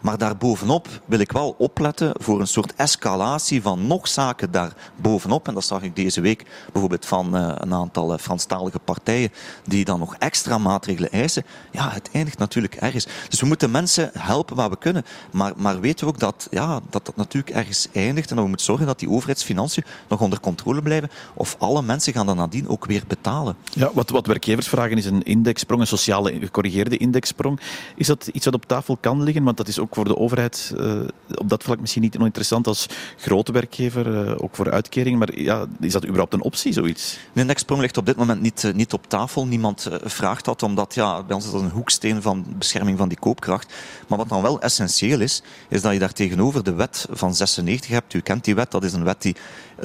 Maar 0.07 0.17
daarbovenop 0.17 0.87
wil 1.05 1.19
ik 1.19 1.31
wel 1.31 1.55
opletten 1.57 2.11
voor 2.19 2.39
een 2.39 2.47
soort 2.47 2.73
escalatie 2.75 3.61
van 3.61 3.87
nog 3.87 4.07
zaken 4.07 4.51
daarbovenop. 4.51 5.47
En 5.47 5.53
dat 5.53 5.63
zag 5.63 5.81
ik 5.81 5.95
deze 5.95 6.21
week 6.21 6.45
bijvoorbeeld 6.71 7.05
van 7.05 7.35
uh, 7.35 7.51
een 7.55 7.73
aantal 7.73 8.13
uh, 8.13 8.19
Franstalige 8.19 8.79
partijen 8.79 9.31
die 9.65 9.85
dan 9.85 9.99
nog 9.99 10.15
extra 10.15 10.57
maatregelen 10.57 11.11
eisen. 11.11 11.43
Ja, 11.71 11.89
het 11.89 12.09
eindigt 12.11 12.37
natuurlijk 12.37 12.75
ergens. 12.75 13.07
Dus 13.29 13.39
we 13.39 13.45
moeten 13.45 13.71
mensen 13.71 14.11
helpen 14.13 14.55
waar 14.55 14.69
we 14.69 14.77
kunnen. 14.77 15.05
Maar, 15.31 15.53
maar 15.55 15.79
weten 15.79 16.05
we 16.05 16.13
ook 16.13 16.19
dat, 16.19 16.47
ja, 16.51 16.79
dat 16.89 17.05
dat 17.05 17.15
natuurlijk 17.15 17.55
ergens 17.55 17.87
eindigt 17.93 18.29
en 18.29 18.35
dat 18.35 18.43
we 18.43 18.49
moeten 18.49 18.65
zorgen 18.65 18.85
dat 18.85 18.99
die 18.99 19.09
overheidsfinanciën 19.09 19.83
nog 20.07 20.21
onder 20.21 20.39
controle 20.39 20.81
blijven. 20.81 21.09
Of 21.33 21.55
alle 21.59 21.81
mensen 21.81 22.13
gaan 22.13 22.25
dan 22.25 22.35
nadien 22.35 22.69
ook 22.69 22.85
weer 22.85 23.03
betalen. 23.07 23.55
Ja, 23.73 23.91
wat, 23.93 24.09
wat 24.09 24.27
werkgevers 24.27 24.67
vragen 24.67 24.97
is 24.97 25.05
een 25.05 25.23
indexsprong, 25.23 25.81
een 25.81 25.87
sociale 25.87 26.39
gecorrigeerde 26.39 26.97
indexsprong. 26.97 27.59
Is 27.95 28.07
dat 28.07 28.29
iets 28.33 28.45
wat 28.45 28.53
op 28.53 28.65
tafel 28.65 28.97
kan 29.01 29.23
liggen? 29.23 29.43
Want 29.43 29.57
dat 29.57 29.67
is 29.67 29.79
ook 29.79 29.95
voor 29.97 30.05
de 30.05 30.17
overheid 30.17 30.73
uh, 30.75 31.01
op 31.35 31.49
dat 31.49 31.63
vlak 31.63 31.79
misschien 31.79 32.01
niet 32.01 32.15
interessant 32.15 32.67
als 32.67 32.87
grote 33.17 33.51
werkgever, 33.51 34.27
uh, 34.27 34.31
ook 34.37 34.55
voor 34.55 34.71
uitkeringen. 34.71 35.19
Maar 35.19 35.39
ja, 35.39 35.65
is 35.79 35.91
dat 35.91 36.03
überhaupt 36.03 36.33
een 36.33 36.41
optie, 36.41 36.73
zoiets? 36.73 37.17
Een 37.33 37.41
indexsprong 37.41 37.81
ligt 37.81 37.97
op 37.97 38.05
dit 38.05 38.15
moment 38.15 38.41
niet, 38.41 38.63
uh, 38.63 38.73
niet 38.73 38.93
op 38.93 39.07
tafel. 39.07 39.47
Niemand 39.47 39.89
vraagt 40.03 40.45
dat, 40.45 40.63
omdat 40.63 40.93
ja, 40.93 41.23
bij 41.23 41.35
ons 41.35 41.45
is 41.45 41.51
dat 41.51 41.61
een 41.61 41.69
hoeksteen 41.69 42.21
van 42.21 42.45
bescherming 42.57 42.97
van 42.97 43.07
die 43.07 43.19
koopkracht. 43.19 43.73
Maar 44.07 44.17
wat 44.17 44.29
dan 44.29 44.41
wel 44.41 44.61
essentieel 44.61 45.19
is, 45.19 45.41
is 45.69 45.81
dat 45.81 45.93
je 45.93 45.99
daar 45.99 46.13
tegenover 46.13 46.63
de 46.63 46.73
wet 46.73 47.07
van 47.09 47.35
96 47.35 47.89
hebt. 47.89 48.13
U 48.13 48.19
kent 48.19 48.43
die 48.43 48.55
wet, 48.55 48.71
dat 48.71 48.83
is 48.83 48.93
een 48.93 49.03
wet 49.03 49.21
die 49.21 49.35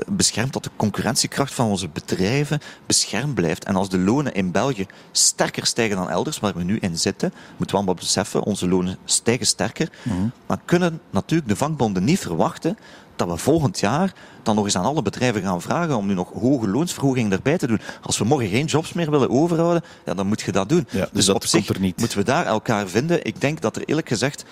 beschermt 0.06 0.52
dat 0.52 0.64
de 0.64 0.70
concurrentiekracht 0.76 1.54
van 1.54 1.66
onze 1.66 1.88
bedrijven 1.88 2.60
beschermd 2.86 3.34
blijft. 3.34 3.64
En 3.64 3.76
als 3.76 3.88
de 3.88 3.98
lonen 3.98 4.34
in 4.34 4.50
België 4.50 4.86
sterker 5.12 5.66
stijgen 5.66 5.96
dan 5.96 6.10
elders, 6.10 6.38
waar 6.38 6.54
we 6.54 6.62
nu 6.62 6.78
in 6.78 6.98
zitten, 6.98 7.32
moeten 7.48 7.66
we 7.66 7.74
allemaal 7.76 7.94
beseffen, 7.94 8.42
onze 8.42 8.68
lonen 8.68 8.98
stijgen 9.04 9.46
sterker, 9.46 9.90
mm 10.02 10.32
dan 10.46 10.60
kunnen 10.64 11.00
natuurlijk 11.10 11.48
de 11.48 11.56
vakbonden 11.56 12.04
niet 12.04 12.18
verwachten 12.18 12.76
dat 13.16 13.28
we 13.28 13.36
volgend 13.36 13.80
jaar 13.80 14.12
dan 14.42 14.54
nog 14.54 14.64
eens 14.64 14.76
aan 14.76 14.84
alle 14.84 15.02
bedrijven 15.02 15.42
gaan 15.42 15.60
vragen 15.60 15.96
om 15.96 16.06
nu 16.06 16.14
nog 16.14 16.32
hoge 16.32 16.68
loonsverhoging 16.68 17.32
erbij 17.32 17.58
te 17.58 17.66
doen. 17.66 17.80
Als 18.02 18.18
we 18.18 18.24
morgen 18.24 18.48
geen 18.48 18.64
jobs 18.64 18.92
meer 18.92 19.10
willen 19.10 19.30
overhouden, 19.30 19.82
ja, 20.04 20.14
dan 20.14 20.26
moet 20.26 20.40
je 20.40 20.52
dat 20.52 20.68
doen. 20.68 20.86
Ja, 20.90 20.98
dus, 20.98 21.10
dus 21.12 21.24
dat 21.26 21.34
op 21.34 21.46
zich 21.46 21.68
er 21.68 21.80
niet. 21.80 21.98
moeten 21.98 22.18
we 22.18 22.24
daar 22.24 22.46
elkaar 22.46 22.88
vinden. 22.88 23.24
Ik 23.24 23.40
denk 23.40 23.60
dat 23.60 23.76
er 23.76 23.84
eerlijk 23.84 24.08
gezegd 24.08 24.44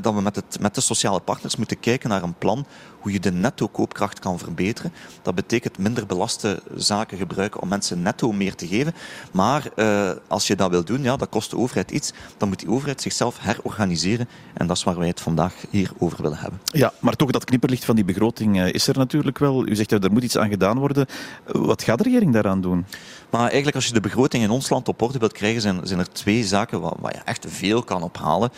dat 0.00 0.14
we 0.14 0.20
met, 0.20 0.36
het, 0.36 0.60
met 0.60 0.74
de 0.74 0.80
sociale 0.80 1.20
partners 1.20 1.56
moeten 1.56 1.80
kijken 1.80 2.08
naar 2.08 2.22
een 2.22 2.38
plan 2.38 2.66
hoe 2.98 3.12
je 3.12 3.20
de 3.20 3.32
netto 3.32 3.68
koopkracht 3.68 4.18
kan 4.18 4.38
verbeteren. 4.38 4.92
Dat 5.22 5.34
betekent 5.34 5.78
minder 5.78 6.06
belaste 6.06 6.62
zaken 6.74 7.18
gebruiken 7.18 7.60
om 7.62 7.68
mensen 7.68 8.02
netto 8.02 8.32
meer 8.32 8.54
te 8.54 8.66
geven. 8.66 8.94
Maar 9.32 9.68
uh, 9.76 10.10
als 10.28 10.46
je 10.46 10.56
dat 10.56 10.70
wil 10.70 10.84
doen, 10.84 11.02
ja, 11.02 11.16
dat 11.16 11.28
kost 11.28 11.50
de 11.50 11.56
overheid 11.56 11.90
iets. 11.90 12.12
Dan 12.36 12.48
moet 12.48 12.58
die 12.58 12.70
overheid 12.70 13.02
zichzelf 13.02 13.38
herorganiseren. 13.40 14.28
En 14.54 14.66
dat 14.66 14.76
is 14.76 14.84
waar 14.84 14.98
wij 14.98 15.08
het 15.08 15.20
vandaag 15.20 15.54
hier 15.70 15.90
over 15.98 16.22
willen 16.22 16.38
hebben. 16.38 16.60
Ja, 16.64 16.92
maar 17.00 17.16
toch 17.16 17.30
dat 17.30 17.44
knipperlicht 17.44 17.84
van 17.84 17.94
die 17.94 18.04
begroting 18.04 18.56
uh, 18.56 18.72
is 18.72 18.86
er 18.86 18.98
natuurlijk 18.98 19.38
wel. 19.38 19.66
U 19.66 19.74
zegt, 19.76 19.90
ja, 19.90 19.98
er 19.98 20.12
moet 20.12 20.22
iets 20.22 20.38
aan 20.38 20.48
gedaan 20.48 20.78
worden. 20.78 21.06
Wat 21.44 21.82
gaat 21.82 21.98
de 21.98 22.04
regering 22.04 22.32
daaraan 22.32 22.60
doen? 22.60 22.86
Maar 23.30 23.40
eigenlijk 23.40 23.74
als 23.74 23.86
je 23.86 23.92
de 23.92 24.00
begroting 24.00 24.42
in 24.42 24.50
ons 24.50 24.68
land 24.68 24.88
op 24.88 25.02
orde 25.02 25.18
wilt 25.18 25.32
krijgen, 25.32 25.60
zijn, 25.60 25.80
zijn 25.82 25.98
er 25.98 26.12
twee 26.12 26.44
zaken 26.44 26.80
waar, 26.80 26.94
waar 27.00 27.14
je 27.14 27.20
echt 27.24 27.46
veel 27.48 27.82
kan 27.82 28.02
ophalen. 28.02 28.50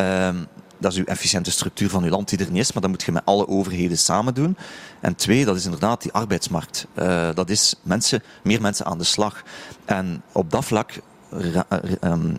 Uh, 0.00 0.28
dat 0.78 0.92
is 0.92 0.98
uw 0.98 1.04
efficiënte 1.04 1.50
structuur 1.50 1.90
van 1.90 2.02
uw 2.02 2.10
land 2.10 2.28
die 2.28 2.38
er 2.38 2.50
niet 2.50 2.62
is, 2.62 2.72
maar 2.72 2.82
dat 2.82 2.90
moet 2.90 3.02
je 3.02 3.12
met 3.12 3.24
alle 3.24 3.48
overheden 3.48 3.98
samen 3.98 4.34
doen. 4.34 4.56
En 5.00 5.14
twee, 5.14 5.44
dat 5.44 5.56
is 5.56 5.64
inderdaad 5.64 6.02
die 6.02 6.12
arbeidsmarkt. 6.12 6.86
Uh, 6.94 7.28
dat 7.34 7.50
is 7.50 7.74
mensen, 7.82 8.22
meer 8.42 8.60
mensen 8.60 8.86
aan 8.86 8.98
de 8.98 9.04
slag. 9.04 9.42
En 9.84 10.22
op 10.32 10.50
dat 10.50 10.64
vlak 10.64 11.00
um, 12.00 12.36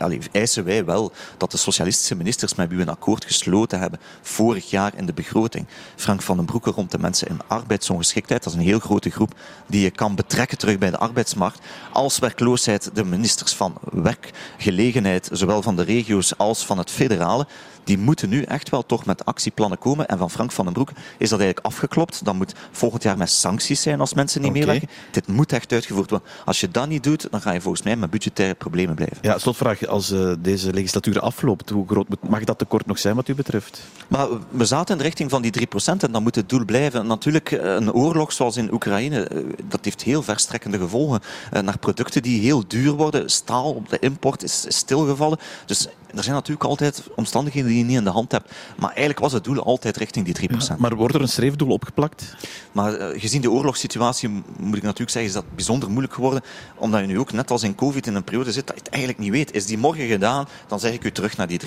allee, 0.00 0.20
eisen 0.32 0.64
wij 0.64 0.84
wel 0.84 1.12
dat 1.36 1.50
de 1.50 1.56
socialistische 1.56 2.14
ministers 2.14 2.54
met 2.54 2.68
wie 2.68 2.76
we 2.76 2.82
een 2.82 2.88
akkoord 2.88 3.24
gesloten 3.24 3.78
hebben 3.78 4.00
vorig 4.22 4.70
jaar 4.70 4.92
in 4.96 5.06
de 5.06 5.12
begroting, 5.12 5.66
Frank 5.96 6.22
van 6.22 6.36
den 6.36 6.46
Broeke 6.46 6.70
rond 6.70 6.90
de 6.90 6.98
mensen 6.98 7.28
in 7.28 7.40
arbeidsongeschiktheid, 7.46 8.42
dat 8.42 8.52
is 8.52 8.58
een 8.58 8.64
heel 8.64 8.78
grote 8.78 9.10
groep 9.10 9.34
die 9.66 9.82
je 9.82 9.90
kan 9.90 10.14
betrekken 10.14 10.58
terug 10.58 10.78
bij 10.78 10.90
de 10.90 10.98
arbeidsmarkt, 10.98 11.58
als 11.92 12.18
werkloosheid 12.18 12.90
de 12.94 13.04
ministers 13.04 13.54
van 13.54 13.74
werkgelegenheid, 13.92 15.28
zowel 15.32 15.62
van 15.62 15.76
de 15.76 15.82
regio's 15.82 16.36
als 16.36 16.66
van 16.66 16.78
het 16.78 16.90
federale, 16.90 17.46
die 17.84 17.98
moeten 17.98 18.28
nu 18.28 18.42
echt 18.42 18.70
wel 18.70 18.86
toch 18.86 19.04
met 19.04 19.24
actieplannen 19.24 19.78
komen. 19.78 20.08
En 20.08 20.18
van 20.18 20.30
Frank 20.30 20.52
van 20.52 20.64
den 20.64 20.74
Broek 20.74 20.90
is 21.18 21.28
dat 21.28 21.40
eigenlijk 21.40 21.66
afgeklopt. 21.66 22.24
Dan 22.24 22.36
moet 22.36 22.54
volgend 22.70 23.02
jaar 23.02 23.16
met 23.16 23.30
sancties 23.30 23.82
zijn 23.82 24.00
als 24.00 24.14
mensen 24.14 24.40
niet 24.40 24.50
okay. 24.50 24.62
meewerken. 24.62 24.88
Dit 25.10 25.26
moet 25.26 25.52
echt 25.52 25.72
uitgevoerd 25.72 26.10
worden. 26.10 26.28
Als 26.44 26.60
je 26.60 26.68
dat 26.70 26.88
niet 26.88 27.02
doet, 27.02 27.30
dan 27.30 27.40
ga 27.40 27.52
je 27.52 27.60
volgens 27.60 27.82
mij 27.82 27.96
met 27.96 28.10
budgettaire 28.10 28.54
problemen 28.54 28.94
blijven. 28.94 29.18
Ja, 29.20 29.38
slotvraag. 29.38 29.86
Als 29.90 30.10
uh, 30.10 30.32
deze 30.38 30.72
legislatuur 30.72 31.20
afloopt, 31.20 31.70
hoe 31.70 31.86
groot 31.88 32.06
mag 32.28 32.44
dat 32.44 32.58
tekort 32.58 32.86
nog 32.86 32.98
zijn 32.98 33.16
wat 33.16 33.28
u 33.28 33.34
betreft? 33.34 33.82
Maar 34.08 34.28
we 34.50 34.64
zaten 34.64 34.92
in 34.92 34.98
de 34.98 35.04
richting 35.04 35.30
van 35.30 35.42
die 35.42 35.68
3% 35.68 35.96
en 35.98 36.12
dan 36.12 36.22
moet 36.22 36.34
het 36.34 36.48
doel 36.48 36.64
blijven. 36.64 37.06
Natuurlijk, 37.06 37.50
een 37.50 37.92
oorlog 37.92 38.32
zoals 38.32 38.56
in 38.56 38.72
Oekraïne, 38.72 39.28
dat 39.68 39.84
heeft 39.84 40.02
heel 40.02 40.22
verstrekkende 40.22 40.78
gevolgen. 40.78 41.20
Naar 41.50 41.78
producten 41.78 42.22
die 42.22 42.40
heel 42.40 42.64
duur 42.66 42.92
worden. 42.92 43.30
Staal 43.30 43.72
op 43.72 43.88
de 43.88 43.98
import 43.98 44.42
is 44.42 44.64
stilgevallen. 44.68 45.38
Dus 45.66 45.88
er 46.14 46.22
zijn 46.22 46.34
natuurlijk 46.34 46.64
altijd 46.64 47.02
omstandigheden 47.14 47.68
die 47.68 47.78
je 47.78 47.84
niet 47.84 47.96
in 47.96 48.04
de 48.04 48.10
hand 48.10 48.32
hebt. 48.32 48.52
Maar 48.76 48.88
eigenlijk 48.88 49.18
was 49.18 49.32
het 49.32 49.44
doel 49.44 49.62
altijd 49.62 49.96
richting 49.96 50.24
die 50.24 50.50
3%. 50.50 50.56
Ja, 50.56 50.76
maar 50.78 50.94
wordt 50.94 51.14
er 51.14 51.20
een 51.20 51.28
streefdoel 51.28 51.68
opgeplakt? 51.68 52.34
Maar 52.72 52.98
uh, 52.98 53.20
gezien 53.20 53.40
de 53.40 53.50
oorlogssituatie 53.50 54.28
moet 54.58 54.76
ik 54.76 54.82
natuurlijk 54.82 55.10
zeggen, 55.10 55.30
is 55.30 55.32
dat 55.32 55.44
bijzonder 55.54 55.88
moeilijk 55.90 56.14
geworden. 56.14 56.42
Omdat 56.76 57.00
je 57.00 57.06
nu 57.06 57.18
ook, 57.18 57.32
net 57.32 57.50
als 57.50 57.62
in 57.62 57.74
COVID, 57.74 58.06
in 58.06 58.14
een 58.14 58.24
periode 58.24 58.52
zit 58.52 58.66
dat 58.66 58.76
je 58.76 58.82
het 58.82 58.92
eigenlijk 58.92 59.22
niet 59.22 59.32
weet. 59.32 59.54
Is 59.54 59.66
die 59.66 59.78
morgen 59.78 60.06
gedaan, 60.06 60.48
dan 60.66 60.80
zeg 60.80 60.92
ik 60.92 61.04
u 61.04 61.12
terug 61.12 61.36
naar 61.36 61.46
die 61.46 61.60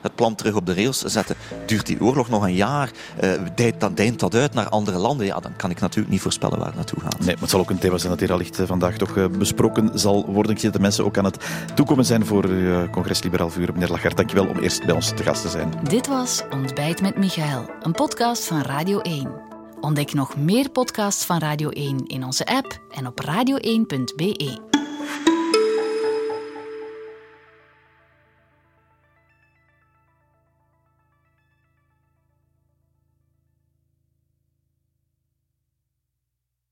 Het 0.00 0.14
plan 0.14 0.34
terug 0.34 0.54
op 0.54 0.66
de 0.66 0.74
rails 0.74 1.02
zetten. 1.02 1.36
Duurt 1.66 1.86
die 1.86 2.00
oorlog 2.00 2.28
nog 2.28 2.42
een 2.42 2.54
jaar? 2.54 2.90
Uh, 3.22 3.30
deint, 3.54 3.80
dat, 3.80 3.96
deint 3.96 4.20
dat 4.20 4.34
uit 4.34 4.54
naar 4.54 4.68
andere 4.68 4.98
landen? 4.98 5.26
Ja, 5.26 5.40
dan 5.40 5.56
kan 5.56 5.70
ik 5.70 5.80
natuurlijk 5.80 6.12
niet 6.12 6.22
voorspellen 6.22 6.58
waar 6.58 6.66
het 6.66 6.76
naartoe 6.76 7.00
gaat. 7.00 7.18
Nee, 7.18 7.32
maar 7.32 7.42
het 7.42 7.50
zal 7.50 7.60
ook 7.60 7.70
een 7.70 7.78
thema 7.78 7.98
zijn 7.98 8.10
dat 8.10 8.20
hier 8.20 8.32
allicht 8.32 8.58
vandaag 8.66 8.96
toch 8.96 9.16
uh, 9.16 9.26
besproken 9.38 9.98
zal 9.98 10.26
worden. 10.26 10.52
Ik 10.52 10.58
zie 10.58 10.70
dat 10.70 10.76
de 10.76 10.82
mensen 10.82 11.04
ook 11.04 11.18
aan 11.18 11.24
het 11.24 11.44
toekomen 11.74 12.04
zijn 12.04 12.26
voor 12.26 12.44
uw 12.44 12.90
congres 12.90 13.22
Liberaal 13.22 13.50
Vuur. 13.50 13.63
Meneer 13.72 13.90
Lachert, 13.90 14.16
dankjewel 14.16 14.46
om 14.46 14.58
eerst 14.58 14.84
bij 14.84 14.94
ons 14.94 15.08
te 15.08 15.22
gast 15.22 15.42
te 15.42 15.48
zijn. 15.48 15.72
Dit 15.82 16.06
was 16.06 16.42
Ontbijt 16.50 17.00
met 17.00 17.16
Michael, 17.16 17.70
een 17.80 17.92
podcast 17.92 18.46
van 18.46 18.60
Radio 18.60 19.00
1. 19.00 19.42
Ontdek 19.80 20.12
nog 20.12 20.36
meer 20.36 20.70
podcasts 20.70 21.24
van 21.24 21.38
Radio 21.38 21.68
1 21.68 22.06
in 22.06 22.24
onze 22.24 22.46
app 22.46 22.78
en 22.90 23.06
op 23.06 23.20
radio1.be. 23.20 24.72